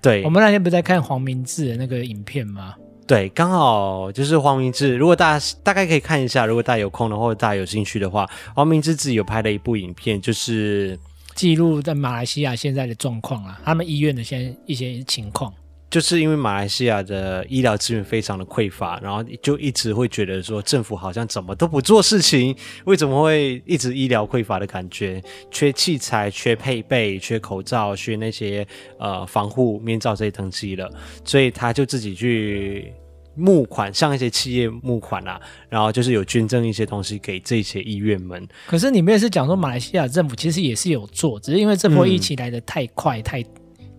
[0.00, 2.74] 对，我们那天不是在看黄明志的那个影片吗？
[3.06, 4.96] 对，刚好就是黄明志。
[4.96, 10.98] 如果大家大概可以看一下，如果大家有空的或者大家有兴趣的话，黄明志自己有拍了一部影片，就是
[11.34, 15.52] 记录在马来西亚现在的状况啊，他们医院的现在一些情况。
[15.90, 25.20] 就是因为马来西亚的医疗资源非常的匮乏，然后就一直会觉得说政府好像怎么都不做事情，为什么会一直医疗匮乏的感觉？
[25.50, 28.64] 缺器材、缺配备、缺口罩、缺那些
[29.00, 30.88] 呃防护面罩这些东西了，
[31.24, 32.92] 所以他就自己去
[33.34, 38.46] 募款，向一些企业募款啊，然后就是有捐赠一些东西给这些医院们。
[38.68, 43.44] 可是你们也是讲说马来西亚政府其实也是有做，只是因为这波疫情来得太快、太。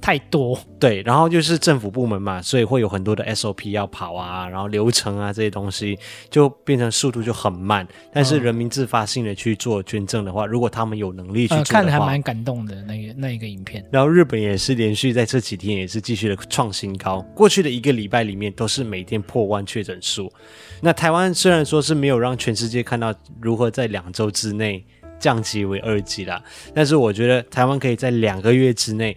[0.01, 7.87] 太多对，然后就是政府部门嘛，所以会有很多的 SOP 要跑啊，然后流程啊这些东西就变成速度就很慢。
[8.11, 13.85] 但是人民自发性的去做捐赠的话，如果他们有能力去做的话，呃、看的还蛮感动的那个那一个影片。
[13.91, 20.33] 然后日本也是连续在这几天也是继续的创新高，过去的一个礼拜里面都是每天破万确诊数。
[20.81, 24.83] 那台湾虽然说是没有让全世界看到如何在两周之内
[25.19, 29.15] 降级为二级啦，但是我觉得台湾可以在两个月之内。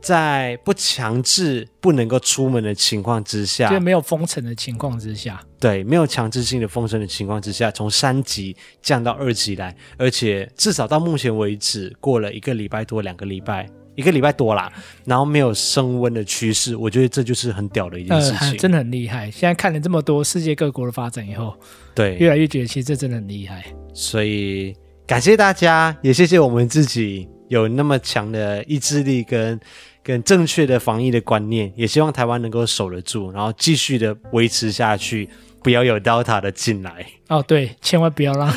[0.00, 14.72] 在不强制不能够出门的情况之下，就没有封城的情况之下，对，没有强制性的封城的情况之下，从三级降到二级来，而且至少到目前为止，过了一个礼拜多，两个礼拜，一个礼拜多啦，
[15.04, 19.30] 然后没有升温的趋势，我觉得这就是很屌的一件事情，呃、真的很厉害。
[19.30, 21.54] 现在看了这么多世界各国的发展以后，
[21.94, 23.64] 对，越来越觉得其实这真的很厉害。
[23.92, 24.74] 所以
[25.06, 29.60] 感谢大家，也谢谢我们自己有那么强的意志力跟。
[30.02, 35.28] 跟正确的防疫的观念，也希望台湾能够守得住，然后继续的维持下去，
[35.62, 37.06] 不要有 Delta 的进来。
[37.28, 38.52] 哦，对，千万不要让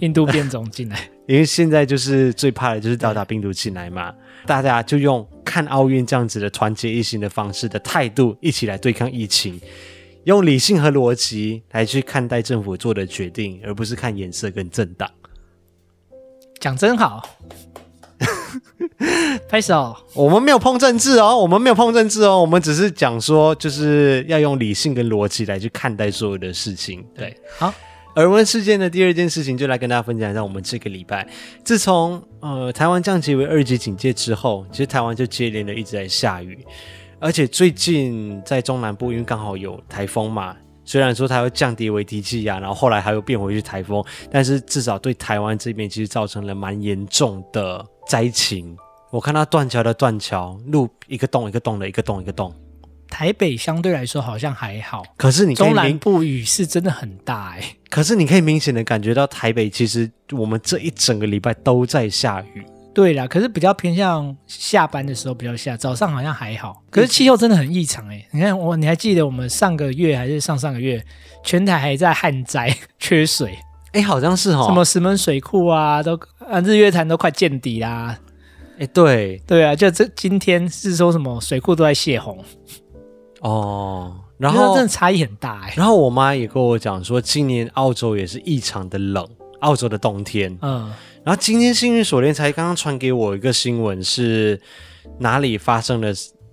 [0.00, 4.14] 印度变种进来， 因为现在就是最怕的就是 Delta 病毒进来嘛。
[4.46, 9.60] 大家就用看奥运这样子的团结一心的方式的态度，一起来对抗疫情，
[10.24, 15.10] 用理性和逻辑来去看待政府做的决定，而不是看颜色跟政党。
[16.60, 17.28] 讲真好。
[19.48, 19.96] 拍手！
[20.14, 27.04] 我们没有碰政治哦，我们没有碰政治哦，我们只是讲说，就是要用理性跟逻辑来去看待所有的事情。
[27.14, 27.72] 对，好。
[28.16, 30.42] 耳闻事件的第二件事情，就来跟大家分享一下。
[30.42, 31.24] 我们这个礼拜，
[31.62, 36.66] 自从呃台湾降级为二级警戒之后，其实台湾就接连的一直在下雨，
[37.20, 40.56] 而且最近在中南部，因为刚好有台风嘛。
[40.84, 48.76] 虽然说它会降低为低气压，然后后来还会变回去台风，但是至少对台湾这边其实造成了蛮严重的灾情。
[49.10, 52.52] 我看到断桥的断桥，路一个洞一个洞的，一个洞一个洞。
[53.08, 57.76] 台北相对来说好像还好，可是你中南部雨是真的很大哎、欸。
[57.88, 62.66] 可是你可以明显的感觉到台北其实我们这一整个礼拜都在下雨。
[62.94, 66.82] 对啦，可是比较偏向下班的时候比较下，早上好像还好。
[66.90, 68.28] 可是气候真的很异常哎、欸！
[68.32, 71.02] 你看我，你还记得我们上个月还是上上个月，
[71.44, 73.56] 全台还在旱灾 缺水，
[73.92, 74.64] 哎，好像是哦。
[74.66, 76.18] 什么石门水库啊，都
[76.48, 78.18] 啊日月潭都快见底啦。
[78.78, 82.42] 哎，对对啊，就这今天是说什么水库都在泄洪
[83.40, 85.74] 哦，然后真的差异很大哎、欸。
[85.76, 89.26] 然后我妈也跟我讲说，今年澳洲也是异常的冷，
[89.60, 90.92] 澳洲的冬天，嗯。
[91.24, 94.58] 然后今天幸运锁链才刚刚传给我一个新闻，是
[95.18, 96.10] 哪里发生了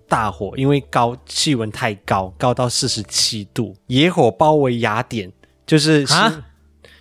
[0.08, 0.52] 大火？
[0.58, 5.32] 因为高气温太高，高到四十七度，野火包围雅典，
[5.66, 6.44] 就是啊，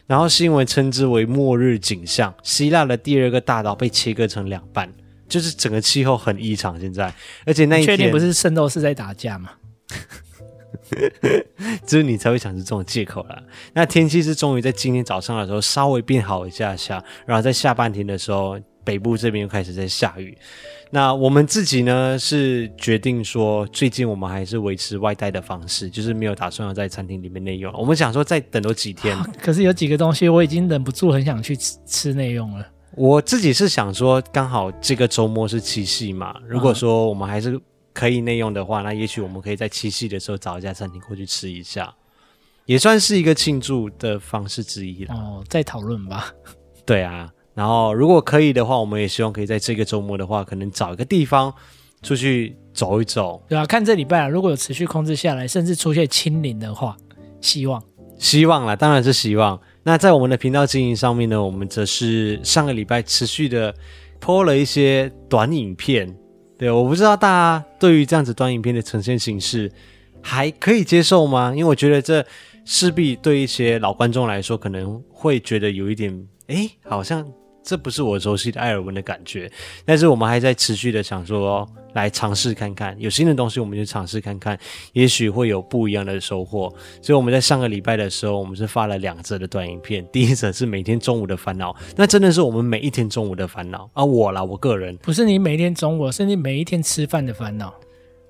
[0.06, 4.92] 然后新闻称之为末日景象，希腊的第二个大岛被切割成两半，
[5.28, 6.78] 就是整个气候很异常。
[6.78, 7.14] 现在，
[7.46, 9.50] 而且那一天确定不是圣斗士在打架吗？
[11.86, 13.42] 只 有你才会想出这种借口了。
[13.72, 20.36] 那天气是终于在今天早上的时候稍微变好一下下，然后在下半天的时候，北部这边又开始在下雨。
[20.90, 27.72] 那我们自己呢是决定说，最近我们还是维持外带的方式，就是没有打算要在餐厅里面内用。
[27.76, 29.18] 我们想说再等多几天。
[29.42, 32.66] 可是有几个东西我已经忍不住很想去吃吃内用了。
[32.92, 37.60] 我自己是想说，刚好这个周末是七夕嘛，如果说我们还是。
[37.96, 41.94] 可以内用的话，那也许我们可以在七夕的时候找一家餐厅过去吃一下，
[42.66, 45.14] 也算是一个庆祝的方式之一了。
[45.14, 46.32] 哦，再讨论吧。
[46.84, 51.54] 对啊，然后如果可以的话，我们也希望可以在这个周末的话，可能找一个地方
[52.02, 53.40] 出去走一走。
[53.48, 56.96] 对啊，看这礼拜啊，如果有持续控制下来，甚至出现清零的话，
[57.40, 57.80] 希望，
[58.18, 59.60] 希望啦，当然是希望。
[59.84, 63.72] 那在我们的频道经营上面呢，我们则是上个礼拜持续的
[64.20, 66.12] po 了一些短影片。
[66.58, 69.70] 对，我不知道大家对于这样子短影片的呈现形式
[70.20, 71.52] 还可以接受吗？
[71.54, 72.24] 因为我觉得这
[72.64, 77.24] 势必对一些老观众来说可能会觉得有一点，诶，好像。
[77.64, 79.50] 这不是我熟悉的艾尔文的感觉，
[79.86, 84.58] 但是我们还在持续的想说，来尝试看看，有新的东西我们就尝试看看，
[84.92, 86.72] 也许会有不一样的收获。
[87.00, 97.74] 所以我们在上个礼拜的时候，我们是发了两则的短影片，第一则是每天中午的烦恼，那真的是我们每一天中午的烦恼啊，我啦，我个人不是你每天中午，是你每一天吃饭的烦恼。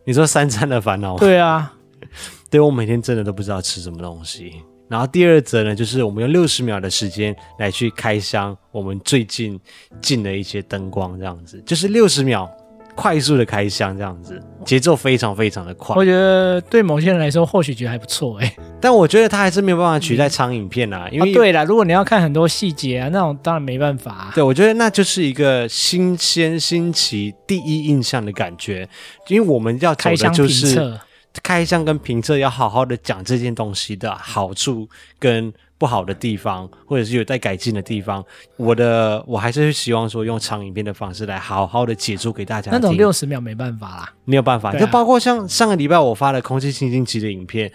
[0.04, 1.18] 你说三餐的烦恼？
[1.18, 1.74] 对啊，
[2.50, 4.62] 对，我每天真的都不知道吃什么东西。
[4.88, 9.58] 然后第二则呢，就是我们用六十秒的时间来去开箱我们最近
[10.00, 12.48] 进的一些灯光，这样子，就是六十秒
[12.94, 15.96] 快速的开箱，这样子，节奏非常非常的快。
[15.96, 24.32] 我觉得对某些人来说，或许觉得还不错哎，但我觉得它还是没有办法取代长影片啊，因为、啊、对啦，如果你要看很多细节啊，那种当然没办法、啊。
[24.34, 28.88] 对，我觉得那就是一个新鲜新奇第一印象的感觉，
[29.28, 31.00] 因为我们要走的就是。
[31.42, 38.24] 开箱跟评测要好好的讲这件东西的好处跟不好的地方，或者是有待改进的地方。
[38.56, 42.70] 我的我还是希望说用长影片的方式来好好的解说给大家。
[42.70, 44.72] 那种六十秒没办法啦，没有办法。
[44.78, 47.70] 就包括像上个礼拜我发的空气清新机的影片。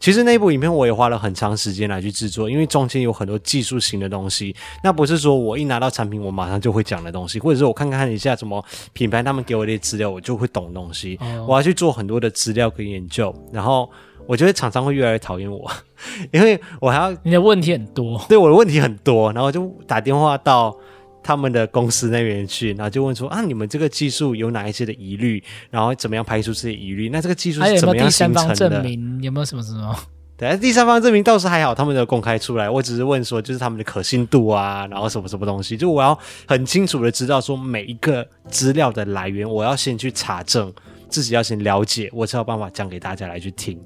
[0.00, 11.18] 其实那部影片我也花了很长时间来去制作，因为中间有很多技术型的东西，那不是说我一拿到产品我马上就会讲的东西，或者是我看看一下什么品牌他们给我的资料，我就会懂东西。
[11.22, 13.90] 哦、我要去做很多的资料跟研究，然后
[14.26, 15.70] 我觉得厂商会越来越讨厌我，
[16.32, 20.76] 因为我还要，你的问题很多，对，我的问题很多，然后就打电话到。
[21.24, 27.08] 他们的公司那边去，然后就问说啊，你们这个技术有哪一些的疑虑，然后怎么样排除这些疑虑？
[27.08, 28.40] 那这个技术是怎么样形成的？
[28.40, 29.22] 有没有第三方证明？
[29.22, 29.96] 有没有什么什么？
[30.36, 32.68] 对，第三方证明倒是还好，他们有公开出来。
[32.68, 40.72] 我只是问说，就是他们的可信度啊，然后什么什么东西，就我要很清楚的知道说每一个资料的来源，我要先去查证，
[41.08, 43.80] 自己要先了解，我才有办法讲给大家来去听。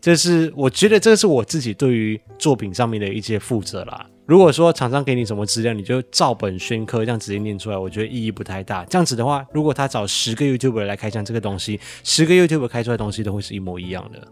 [0.00, 4.04] 这是我觉得这是我自己对于作品上面的一些负责啦。
[4.24, 8.84] 如果说厂商给你什么资料，你就照本宣科这样直接念出来，我觉得意义不太大。
[8.84, 14.22] 这样子的话，如果他找十个 YouTuber 来开箱这个东西，十个 YouTuber 开出来的东西都会是一模一样的。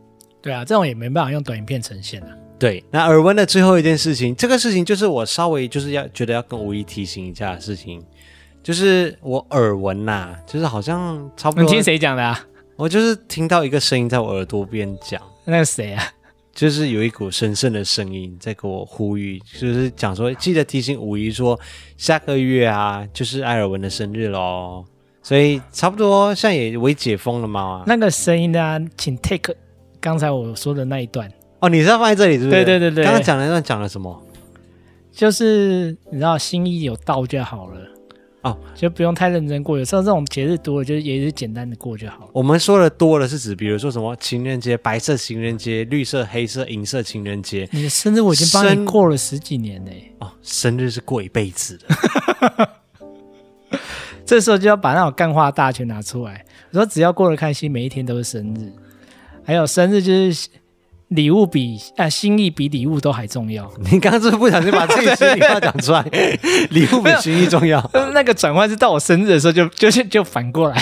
[0.40, 2.28] 对啊，这种也没办法用短影片呈现啊。
[2.58, 8.02] 对，那耳闻的最后一件事情，这个事情就是我稍微就是要觉得要跟吴一提醒一下的事情，
[8.62, 11.64] 就是我耳闻呐，就是好像差不多。
[11.64, 12.46] 你听谁讲的啊？
[12.76, 15.20] 我就是听到一个声音在我耳朵边讲。
[15.44, 16.02] 那是谁啊？
[16.52, 21.58] 就是有一股神圣的声音在给我呼吁，就是讲说记得提醒五一说
[21.96, 24.84] 下个月啊，就是艾尔文的生日喽，
[25.22, 27.84] 所以差不多现在也微解封了嘛。
[27.86, 29.54] 那个声音呢，请 take
[30.00, 32.50] 刚才我说的那一段哦，你是要放在这里是不是？
[32.50, 34.20] 对对对对，刚刚讲的那段讲了什么？
[35.12, 37.80] 就是你知道心意有到就好了。
[38.42, 42.30] 哦，就不用太认真过，有时候这种节日多了，就是也是简单的过就好。
[42.32, 47.68] 我们说的多了是指，比如说什么情人节，白色情人节、绿色、黑色、银色情人节。
[47.70, 50.10] 你的生日我已经帮你过了十几年嘞。
[50.20, 52.70] 哦，生日是过一辈子的。
[54.24, 56.44] 这时候就要把那种干话大全拿出来。
[56.70, 58.72] 我说只要过得开心，每一天都是生日。
[59.44, 60.48] 还有生日就是。
[61.10, 63.70] 礼物比啊，心意比礼物都还重要。
[63.90, 66.02] 你刚刚是不是不小心把自己心里话讲出来？
[66.70, 67.90] 礼物比心意重要。
[68.14, 70.80] 那个转换是到我生日的时候就， 就就就反过来。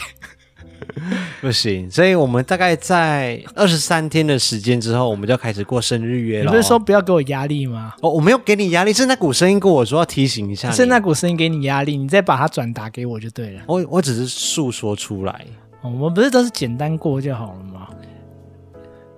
[1.41, 6.45] 不行，所以我们大概在二十三天的时间之后，我们就要开始过生日月了。
[6.45, 7.95] 你不是说不要给我压力吗？
[8.01, 10.70] 哦，我没有给你压力，是那股声音跟我说要提醒一下。
[10.70, 13.62] 是那股声音给你压力，你再把它转达给我就对了。
[13.66, 15.47] 我我只是诉说出来。
[15.83, 17.89] 哦，我们不是都是简单过就好了吗？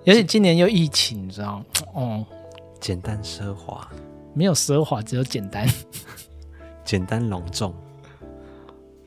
[0.03, 1.65] 尤其今年又疫情，你知道吗？
[1.93, 2.25] 哦，
[2.79, 3.87] 简单奢华，
[4.33, 5.67] 没有奢华，只有简单，
[6.83, 7.71] 简单隆重。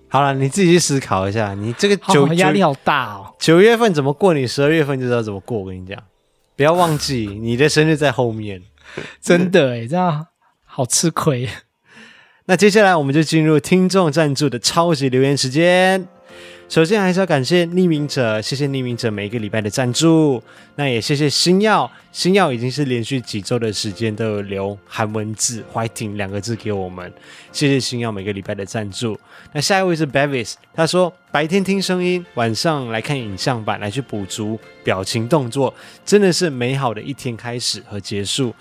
[0.09, 3.35] 好了，你自己去思考一下，你这个九压力好大哦。
[3.41, 5.59] 九月份怎么过，你十二月份就知道怎么过。
[5.59, 6.01] 我跟你讲，
[6.55, 8.63] 不要忘记 你的生日在后面。
[9.21, 10.29] 真的哎，这样
[10.65, 11.49] 好吃亏。
[12.47, 16.07] 那接下来我们就进入听众赞助的超级留言时间。
[16.67, 20.43] 首先还是要感谢匿名者，谢谢匿名者每一个礼拜的赞助。
[20.75, 27.13] 那也谢谢星耀，星耀已经是连续几周的时间都有留韩文字 “fighting” 两个字给我们，
[27.53, 29.17] 谢谢星耀每个礼拜的赞助。
[29.53, 35.73] 那下一位是 Bevis，他说白天听声音，晚上来看影像版来去补足表情动作，
[36.05, 38.53] 真的是美好的一天开始和结束。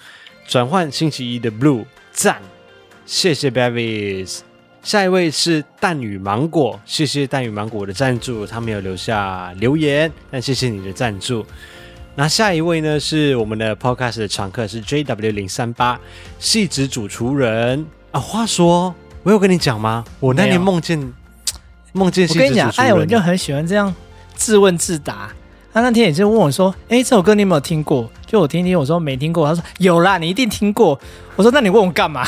[0.46, 2.42] 转换星期一的 Blue，赞，
[3.06, 4.42] 谢谢 Bevis。
[4.84, 11.46] 下一位是蛋与芒果，谢谢蛋与芒果的赞助，他没有留下留言，但谢谢你的赞助。
[12.16, 15.98] 那下一位呢是我们的 Podcast 的常客，是 JW 零三八，
[16.38, 18.20] 戏子主厨人啊。
[18.20, 20.04] 话说，我有跟你讲吗？
[20.20, 21.14] 我那天梦见
[21.94, 22.54] 梦见戏子主厨人。
[22.54, 23.96] 我跟你讲，艾文就很喜欢这样
[24.36, 25.32] 自问自答。
[25.74, 29.48] 他那天也是问我说：“哎，这首歌你有没有听过？”就我听听，我说没听过。
[29.48, 31.00] 他说：“有啦，你一定听过。”
[31.38, 32.28] 我说：“那你问我干嘛？”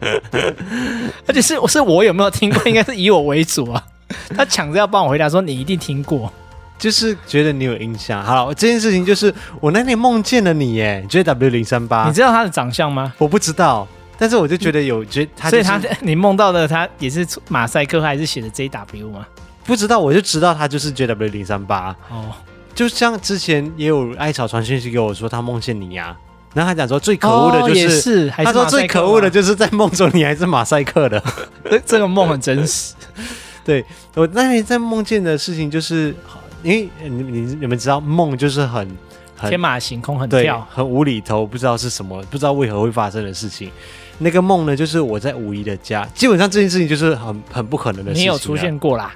[1.26, 3.82] 而且是我是我有没有听过，应该是以我为主啊。
[4.36, 6.32] 他抢着要帮我回答，说你一定听过，
[6.78, 8.22] 就是觉得你有印象。
[8.22, 13.12] 好了，这件事情就是我那天梦见了你耶，JW 零三八，你知道他的长相吗？
[13.18, 19.26] 我不知道，但是我就觉得有觉他、就是，所以他 你梦到的他也是马赛克还是写的 JW 吗？
[19.64, 22.32] 不知道，我就知道他就是 JW 零三八哦。
[22.76, 26.25] 就像之前也有艾草传讯息给我说他梦见你呀、啊。
[26.56, 31.22] 然后他讲说最可恶的就是，哦、是是他说最可恶的就是在梦中你还是马赛克的，
[31.68, 32.94] 这 这个梦很真实。
[33.62, 33.84] 对，
[34.14, 36.14] 我那天在梦见的事情就是，
[36.62, 38.88] 因为你你你们知道梦就是很
[39.36, 43.70] 很天马行空，很对跳，很无厘头，不知道是什么，不知道为何会发生的事情。
[44.18, 48.22] 那个梦呢，就是我在五一的家，基本上这件事情就是很很不可能的事情。
[48.22, 49.12] 你有出现过啦？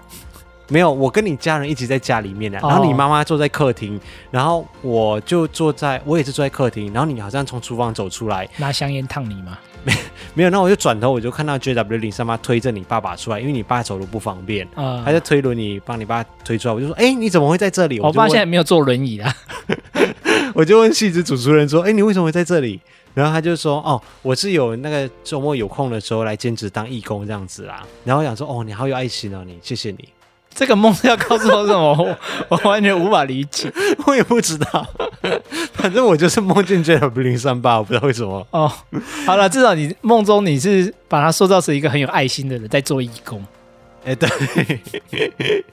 [0.70, 4.00] 没有，我跟你家人一起在家里面的，然后你妈妈坐在客厅，
[4.30, 9.58] 然后我就坐在，我也是坐在客厅，然后你好像从厨房走出来，拿香烟烫你吗？
[9.82, 9.92] 没
[10.34, 17.98] 没有，那我就转头，我就看到 JW 零三八推着你爸爸出来，因为你爸走路不方便，他在推轮椅帮你爸推出来，我就说，哎，你怎么会在这里？
[17.98, 19.34] 我爸现在没有坐轮椅啊，
[20.54, 22.78] 我就问戏子主持人说，哎，你为什么会在这里？
[23.14, 27.82] 然后他就说，哦，我是有那个周末有空的时候来兼职当义工这样子啦。
[28.04, 30.08] 然后我想说，哦，你好有爱心哦，你谢谢你。
[30.52, 31.92] 这个梦是要告诉我什么？
[31.96, 32.16] 我
[32.48, 33.72] 我完全无法理解，
[34.06, 34.86] 我也不知道。
[35.72, 38.46] 反正我就是梦见 JW 零三八，我不知道为什么。
[38.50, 38.70] 哦，
[39.24, 43.42] 好了，至少你梦中你是把它塑造成一个很有爱心的人，在做义工。
[44.04, 44.28] 哎，对。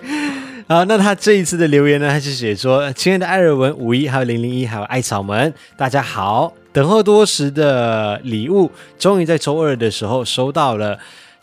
[0.69, 6.53] 好，那他这一次的留言呢，他是写说：“亲爱的艾尔文、五一还有零零一还有艾草们，大家好！
[6.71, 10.97] 等候多时的礼物，终于在周二的时候收到了。”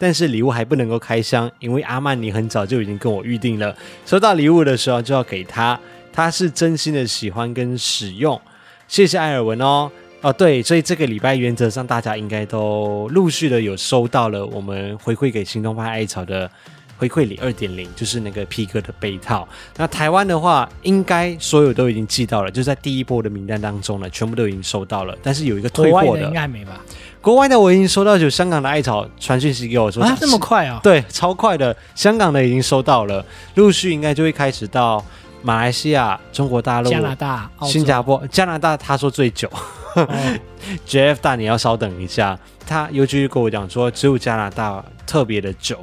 [0.05, 3.75] 但是礼物还不能够开箱，因为阿曼尼很早就已经跟我预定了。
[4.05, 5.81] 收到礼物的时候就要给他，
[6.13, 8.39] 他是真心的喜欢跟使用。
[8.87, 9.91] 谢谢艾尔文哦
[10.21, 16.51] 哦，对，所以这个礼拜原则上大家应该都陆续的有收到了我们回馈给行动派艾草的
[16.99, 19.49] 回馈礼二点零，就是那个皮革的被套。
[19.79, 25.17] 那台湾的话，应该所有都已经寄到了，就在第一波的名单当中了，全部都已经收到了。
[25.23, 26.81] 但是有一个退货的，的应该没吧？
[27.25, 30.79] 国外的我已经收到，就香港的艾草传讯息给我说，啊，这么快啊？
[30.85, 35.03] 对，超快的，香港的已经收到了，陆续应该就会开始到
[35.41, 38.77] 马来西亚、中国大陆、加拿大、新加坡、加拿大。
[38.77, 39.49] 他说最久，
[39.95, 40.07] 哦、
[40.87, 45.79] JF 大你要稍等一下，他邮局跟我讲说，只有加拿大特别的久，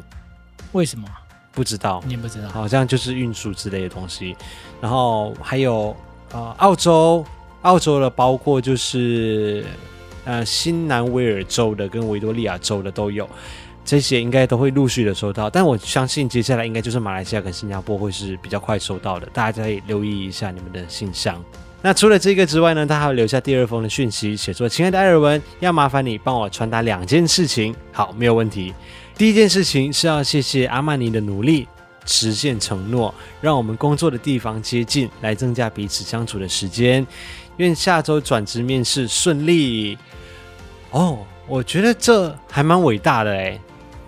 [0.74, 1.08] 为什么？
[1.54, 4.36] 不知道，你不知道，好像就是运输之类的东西。
[4.80, 5.96] 然后还有
[6.34, 7.26] 呃，澳洲，
[7.64, 9.66] 澳洲的包括就是。
[10.24, 13.28] 呃，新南威尔州的跟维多利亚州的都有，
[13.84, 15.50] 这些应该都会陆续的收到。
[15.50, 21.44] 但我相信接下来应该就是马来西亚跟新加坡会是比较快收到的，大家可以留意一下你们的信箱。
[21.84, 28.72] 那除了这个之外呢，他还会留下第二封的讯息，写作：“亲爱的艾尔文，要麻烦你帮我传达两件事情。”好，没有问题。
[29.18, 31.68] 第一件事情是要谢谢阿曼尼的努力，
[32.06, 33.12] 实现承诺，
[33.42, 37.04] 让我们工作的地方接近，来增加彼此相处的时间。
[37.58, 39.98] 愿下周转职面试顺利。
[40.92, 43.60] 哦，我觉得这还蛮伟大的诶，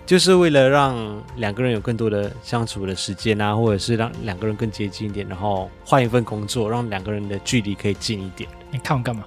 [0.04, 0.96] 就是为了让
[1.36, 8.48] 两个人有更多的相处的时间啊，或者是让两个人更接近一点，然后换一份工作，让两个人的距离可以近一点。
[8.70, 9.24] 你看我干嘛？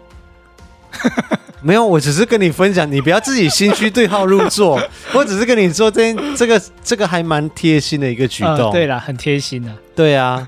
[1.62, 4.80] 没有，我只是跟你分享，你不要自己心虚对号入座。
[5.14, 8.68] 我只是跟你说，这这个这个还蛮贴心的一个举动。
[8.68, 9.76] 呃、对啦，很贴心的。
[9.96, 10.48] 对啊，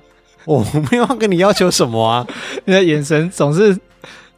[0.56, 2.28] 我没有跟你要求什么啊，
[2.66, 3.78] 你的眼神总是。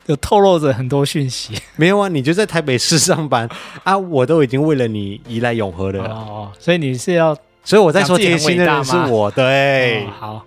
[0.07, 1.53] 有透露着很多讯息。
[1.77, 3.47] 没有啊，你就在台北市上班
[3.85, 6.03] 啊，我都已经为了你移来永和了。
[6.05, 10.03] 哦，所以你是要，所以我在说贴心的人是我，对。
[10.05, 10.45] 哦、好，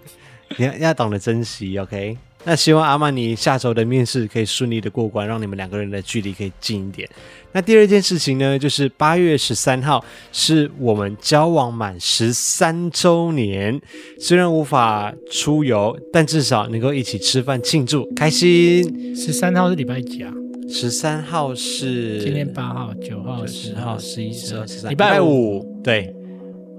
[0.58, 2.18] 你要要懂得珍惜，OK。
[2.42, 7.08] 那希望阿曼尼下周的面试可以顺利的过关，让你们两个人的距离可以近一点。
[7.54, 13.80] 那第二件事情呢，就是八月十三号是我们交往满十三周年，
[14.18, 19.14] 虽然无法出游，但至少能够一起吃饭庆祝，开心。
[19.14, 20.32] 十三号是礼拜几啊？
[20.68, 25.64] 十三号是今天八号、九号、十号、十一、十二、十三，礼拜五。
[25.84, 26.12] 对，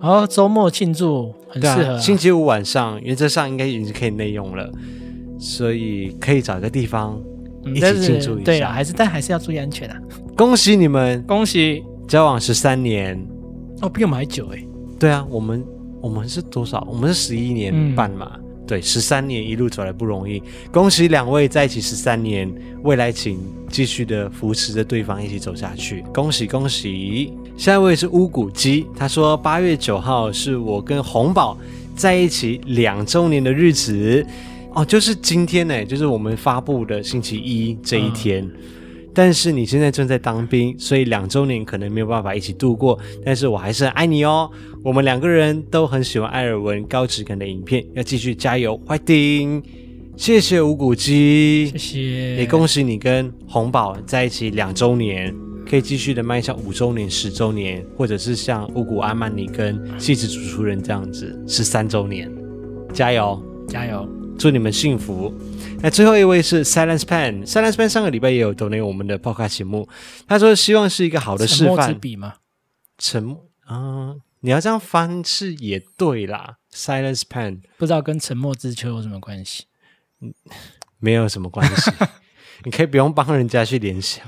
[0.01, 1.99] 哦，周末庆祝很适合、啊啊。
[1.99, 4.69] 星期五晚上，原则上应该已经可以内用了。
[5.39, 7.21] 所以可以找一个地方
[7.73, 9.97] 一起庆祝一下，对啊，还是但还是要注意安全啊！
[10.35, 13.17] 恭喜你们，恭喜交往十三年
[13.81, 14.63] 哦，比我们还久哎！
[14.99, 15.65] 对啊，我们
[16.01, 16.85] 我们是多少？
[16.89, 20.41] 我们是十一年半嘛，嗯、对，十三年一路走来不容易。
[20.71, 22.53] 恭喜两位在一起十三年，
[22.83, 23.39] 未来请
[23.69, 26.03] 继续的扶持着对方一起走下去。
[26.13, 27.33] 恭喜恭喜！
[27.57, 31.57] 下一位是乌骨鸡，他说八月九号是我跟红宝
[31.95, 34.25] 在一起两周年的日子。
[34.75, 38.43] 哦，就是今天呢，就是我们发布的星期一这一天。
[38.43, 38.51] 嗯、
[39.13, 42.99] 但是你现在正在当兵，所以两周年可能没有办法一起度过。
[43.23, 44.51] 但是我还是很爱你哦。
[44.83, 49.63] 我们两个人都很喜欢艾尔文高质感的影片，要继续加油，fighting！
[50.17, 55.33] 谢谢无骨鸡，谢谢，也恭喜你跟红宝在一起两周年，
[55.69, 62.29] 可以继续的迈向五周年、十周年，或者是像乌古阿曼尼跟戏子主厨人这样子十三周年，
[62.93, 64.07] 加油，加油！
[64.37, 65.33] 祝你们幸福。
[65.81, 69.87] 那最后一位是 Silence Pen，Silence Pen 上个礼拜也有 donate 我们的 podcast 节目。
[70.27, 71.75] 他说希望是一个好的示范。
[71.75, 72.33] 沉默之笔吗？
[72.97, 76.57] 沉默啊、呃，你要这样翻是也对啦。
[76.73, 79.65] Silence Pen 不知道跟沉默之秋有什么关系？
[80.21, 80.33] 嗯，
[80.99, 81.91] 没有什么关系。
[82.63, 84.25] 你可以不用帮人家去联想。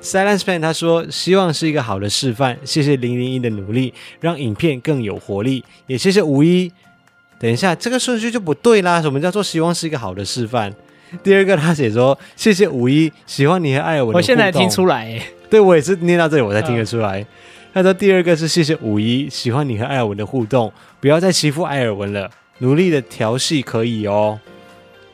[0.00, 2.58] Silence Pen 他说希望是一个好的示范。
[2.64, 5.64] 谢谢零零一的努力，让影片更有活力。
[5.86, 6.72] 也谢谢五一。
[7.44, 9.02] 等一下，这个顺序就不对啦。
[9.02, 10.72] 什么叫做希望是一个好的示范？
[11.22, 14.14] 第二个，他写说谢谢五一，喜欢你和艾尔文。
[14.14, 17.18] 我现在听出来，哎，对我也是念到这里我才听得出来。
[17.18, 17.26] 呃、
[17.74, 22.30] 他说第二个是谢谢五一，喜欢你和艾尔文的互动，不要再欺负艾尔文了，
[22.60, 24.40] 努力的调戏可以哦。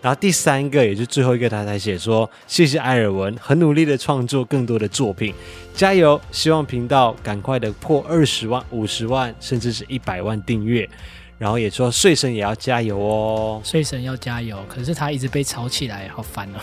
[0.00, 5.34] 然后第三个，也就是最后一个，他才写说谢谢艾尔文，很努力的创作更多的作品，
[5.74, 6.18] 加油！
[6.30, 10.88] 希望频道赶快的破二十万、五十万，甚至是一百万订阅。
[11.40, 16.58] 然后也说睡神也要加油哦，睡神要加油，可是他一直被炒起来，好烦哦。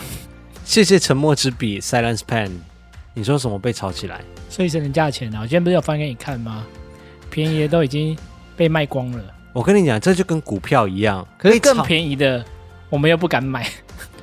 [0.64, 2.52] 谢谢沉默之笔 Silence Pen，
[3.12, 4.20] 你说什么被炒起来？
[4.48, 5.38] 睡神的价钱呢？
[5.40, 6.64] 我今天不是有翻给你看吗？
[7.28, 8.16] 便宜的都已经
[8.56, 9.20] 被卖光了。
[9.52, 12.44] 我跟你讲，这就跟股票一样，可是更便宜的
[12.88, 13.68] 我们又不敢买。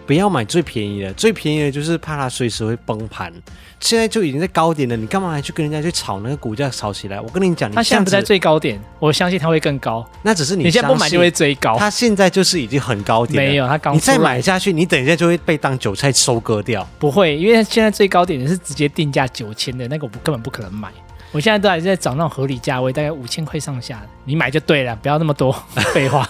[0.08, 3.34] 不要买最便宜的，最便宜的就是怕它随时会崩盘。
[3.80, 7.22] 现在就已经在高点了，你干嘛还去跟人家去炒那个股价炒起来？
[7.22, 10.04] 我跟你讲，它现在不在最高点，我相信它会更高。
[10.24, 11.78] 那只是你，你现在不买就会追高。
[11.78, 13.94] 它现在就是已经很高点了，没有它刚。
[13.94, 16.88] 你再买下去，你等一下就会被当韭菜收割掉。
[16.98, 20.90] 不会，因为现在最高点的是直接定价九千的那个，我根本不可能买。
[21.32, 25.52] 我现在都还是在找那种合理价位，大概五千块上下，你买就对了，不要那么多
[25.94, 26.30] 废话。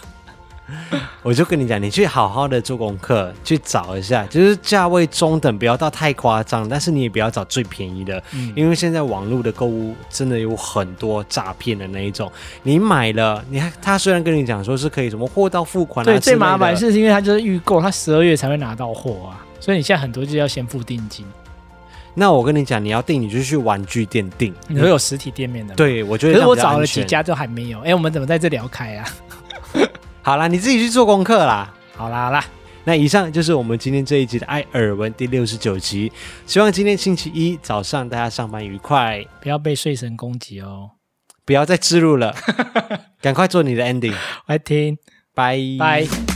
[1.21, 12.31] 我就跟你讲，你去好好的做功课，去找一下，就是价位中等，不要到太夸张，但是你也不要找最便宜的，嗯、因为现在网络的购物真的有很多诈骗的那一种。
[12.63, 21.25] 你买了，你看他虽然跟你讲说是可以什么货到付款、啊，对，最麻烦是因为他就是预购，他十二月才会拿到货啊，所以你现在很多就要先付定金。
[22.17, 25.75] 那我跟你讲，你要订，你就去玩具店订，你会有实体店面的。
[25.75, 26.33] 对，我觉得。
[26.35, 27.79] 可是我找了几家都还没有。
[27.81, 29.05] 哎，我们怎么在这聊开啊？
[30.25, 31.71] 好啦，你自己去做功课啦。
[31.95, 32.43] 好啦好啦，
[32.83, 36.11] 那以上就是我们今天这一集的艾尔文第六十九集。
[36.47, 40.89] 希望今天星期一早上大家上班愉快，不要被睡神攻击哦。
[41.45, 42.33] 不要再植入了，
[43.21, 44.15] 赶快做你的 ending。
[44.47, 44.97] 来听，
[45.35, 46.34] 拜拜。